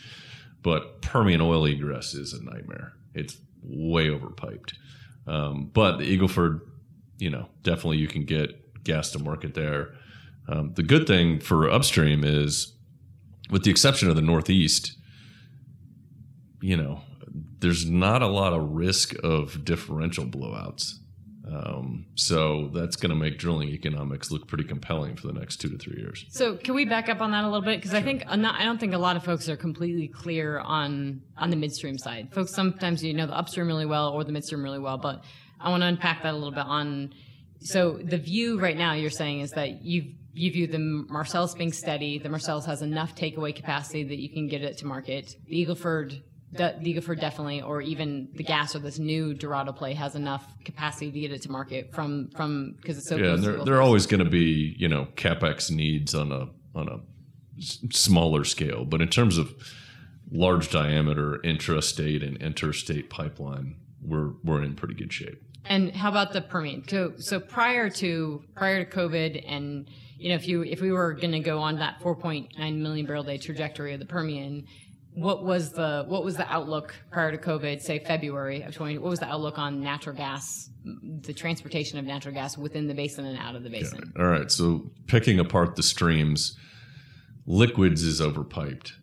[0.62, 2.94] But Permian oil egress is a nightmare.
[3.14, 4.74] It's way overpiped.
[5.28, 6.62] Um, but the Eagleford,
[7.18, 9.94] you know, definitely you can get gas to market there.
[10.48, 12.74] Um, the good thing for upstream is
[13.54, 14.98] with the exception of the Northeast,
[16.60, 17.02] you know,
[17.60, 20.96] there's not a lot of risk of differential blowouts.
[21.48, 25.70] Um, so that's going to make drilling economics look pretty compelling for the next two
[25.70, 26.26] to three years.
[26.30, 27.78] So can we back up on that a little bit?
[27.78, 28.00] Because sure.
[28.00, 31.52] I think not, I don't think a lot of folks are completely clear on on
[31.52, 32.34] the midstream side.
[32.34, 35.26] Folks sometimes you know the upstream really well or the midstream really well, but
[35.60, 37.14] I want to unpack that a little bit on.
[37.60, 41.72] So the view right now you're saying is that you've you view the Marcellus being
[41.72, 42.18] steady.
[42.18, 45.36] The Marcellus has enough takeaway capacity that you can get it to market.
[45.48, 46.22] The Eagleford,
[46.52, 50.46] the, the Eagleford definitely, or even the gas or this new Dorado play has enough
[50.66, 53.16] capacity to get it to market from from because it's so.
[53.16, 56.50] Yeah, and there, there are always going to be you know capex needs on a
[56.76, 57.00] on a
[57.92, 59.54] smaller scale, but in terms of
[60.32, 65.42] large diameter intrastate and interstate pipeline, we're we're in pretty good shape.
[65.66, 66.86] And how about the Permian?
[66.88, 69.90] So, so prior to prior to COVID and
[70.24, 73.24] you know, if you if we were going to go on that 4.9 million barrel
[73.24, 74.66] day trajectory of the Permian,
[75.16, 77.82] what was the what was the outlook prior to COVID?
[77.82, 79.00] Say February of 20.
[79.00, 83.26] What was the outlook on natural gas, the transportation of natural gas within the basin
[83.26, 84.14] and out of the basin?
[84.16, 84.24] Yeah.
[84.24, 84.50] All right.
[84.50, 86.58] So picking apart the streams,
[87.46, 88.94] liquids is overpiped.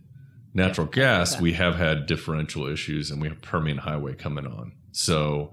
[0.54, 0.94] Natural yep.
[0.94, 4.72] gas, we have had differential issues, and we have Permian Highway coming on.
[4.90, 5.52] So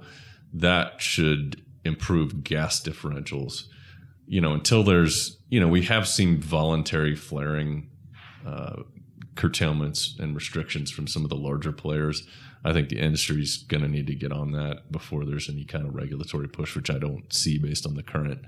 [0.54, 3.66] that should improve gas differentials
[4.28, 7.90] you know, until there's, you know, we have seen voluntary flaring
[8.46, 8.84] uh,
[9.36, 12.28] curtailments and restrictions from some of the larger players.
[12.66, 15.86] I think the industry's going to need to get on that before there's any kind
[15.88, 18.42] of regulatory push, which I don't see based on the current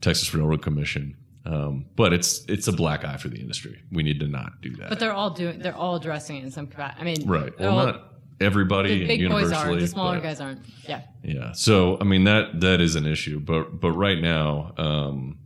[0.00, 1.16] Texas Railroad Commission.
[1.44, 3.80] Um, but it's it's a black eye for the industry.
[3.92, 4.88] We need to not do that.
[4.88, 7.00] But they're all doing they're all addressing it in some capacity.
[7.00, 7.56] I mean, right?
[7.60, 9.52] Well, all, not everybody the big universally.
[9.52, 13.06] boys are the smaller guys aren't yeah yeah so i mean that that is an
[13.06, 15.38] issue but but right now um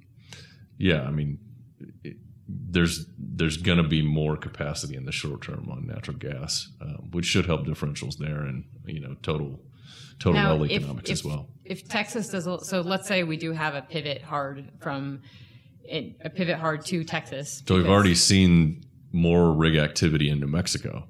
[0.78, 1.38] yeah i mean
[2.02, 2.16] it,
[2.48, 7.08] there's there's going to be more capacity in the short term on natural gas um,
[7.12, 9.60] which should help differentials there and you know total
[10.18, 13.52] total now, if, economics if, as well if texas does so let's say we do
[13.52, 15.20] have a pivot hard from
[15.84, 18.82] it, a pivot hard to texas so we've already seen
[19.12, 21.06] more rig activity in new mexico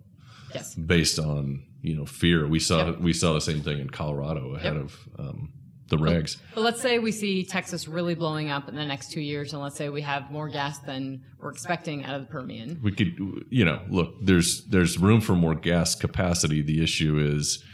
[0.54, 0.74] yes.
[0.74, 2.46] based on you know fear.
[2.46, 3.00] We saw yep.
[3.00, 4.84] we saw the same thing in Colorado ahead yep.
[4.84, 5.52] of um,
[5.88, 6.36] the regs.
[6.54, 9.62] But let's say we see Texas really blowing up in the next two years, and
[9.62, 12.80] let's say we have more gas than we're expecting out of the Permian.
[12.82, 13.16] We could,
[13.50, 14.14] you know, look.
[14.22, 16.62] There's there's room for more gas capacity.
[16.62, 17.64] The issue is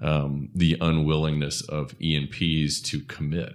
[0.00, 3.54] um, the unwillingness of E&Ps to commit.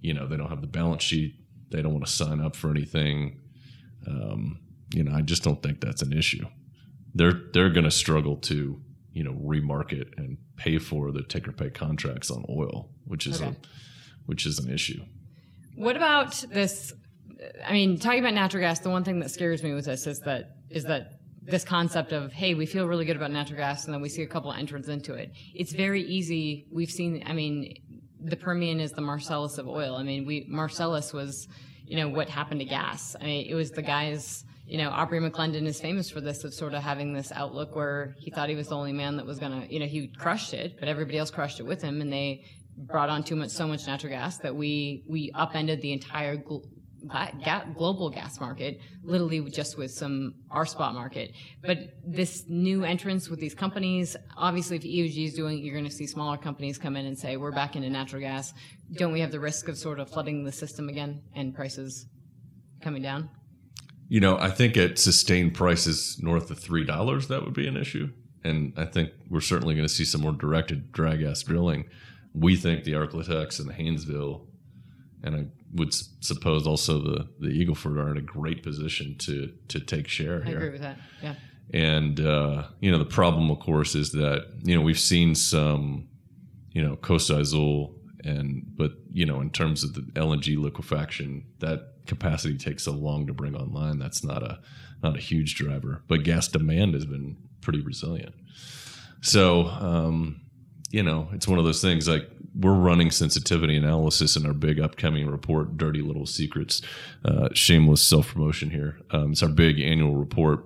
[0.00, 1.34] You know, they don't have the balance sheet.
[1.70, 3.40] They don't want to sign up for anything.
[4.06, 4.60] Um,
[4.94, 6.46] you know, I just don't think that's an issue
[7.18, 8.80] they're they're going to struggle to
[9.12, 13.42] you know remarket and pay for the take or pay contracts on oil, which is
[13.42, 13.50] okay.
[13.50, 13.56] a
[14.26, 15.02] which is an issue.
[15.74, 16.92] What about this?
[17.64, 20.20] I mean, talking about natural gas, the one thing that scares me with this is
[20.20, 23.94] that is that this concept of hey, we feel really good about natural gas, and
[23.94, 25.32] then we see a couple of entrants into it.
[25.54, 26.66] It's very easy.
[26.70, 27.22] We've seen.
[27.26, 27.74] I mean,
[28.20, 29.96] the Permian is the Marcellus of oil.
[29.96, 31.48] I mean, we Marcellus was,
[31.84, 33.16] you know, what happened to gas.
[33.20, 34.44] I mean, it was the guys.
[34.68, 38.14] You know, Aubrey McClendon is famous for this of sort of having this outlook where
[38.18, 40.78] he thought he was the only man that was gonna, you know, he crushed it,
[40.78, 42.44] but everybody else crushed it with him, and they
[42.76, 46.66] brought on too much, so much natural gas that we we upended the entire gl-
[47.74, 51.32] global gas market, literally just with some our spot market.
[51.62, 55.88] But this new entrance with these companies, obviously, if EOG is doing, it, you're going
[55.88, 58.52] to see smaller companies come in and say, "We're back into natural gas."
[58.92, 62.06] Don't we have the risk of sort of flooding the system again and prices
[62.82, 63.30] coming down?
[64.08, 67.76] You know, I think at sustained prices north of three dollars, that would be an
[67.76, 68.10] issue.
[68.44, 71.84] And I think we're certainly going to see some more directed dry gas drilling.
[72.34, 74.46] We think the Ark-La-Tex and the Haynesville,
[75.22, 79.80] and I would suppose also the the Eagleford are in a great position to to
[79.80, 80.54] take share here.
[80.54, 80.98] I agree with that.
[81.22, 81.34] Yeah.
[81.74, 86.08] And uh, you know, the problem, of course, is that you know we've seen some,
[86.72, 87.94] you know, Costa Azul,
[88.24, 93.26] and but you know, in terms of the LNG liquefaction, that capacity takes so long
[93.26, 93.98] to bring online.
[93.98, 94.60] That's not a
[95.02, 98.34] not a huge driver, but gas demand has been pretty resilient.
[99.20, 100.40] So, um,
[100.90, 104.80] you know, it's one of those things like we're running sensitivity analysis in our big
[104.80, 106.82] upcoming report, Dirty Little Secrets.
[107.24, 108.98] Uh, shameless self promotion here.
[109.10, 110.64] Um, it's our big annual report.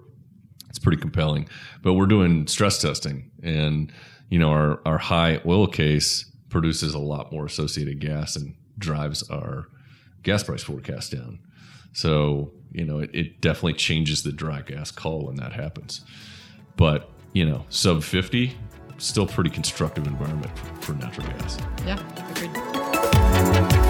[0.69, 1.49] It's pretty compelling,
[1.83, 3.93] but we're doing stress testing, and
[4.31, 9.29] you know our our high oil case produces a lot more associated gas and drives
[9.31, 9.67] our
[10.23, 11.41] gas price forecast down.
[11.93, 16.03] So you know it, it definitely changes the dry gas call when that happens.
[16.77, 18.57] But you know sub fifty
[18.99, 21.59] still pretty constructive environment for, for natural gas.
[21.85, 21.99] Yeah.
[22.31, 23.82] Agreed.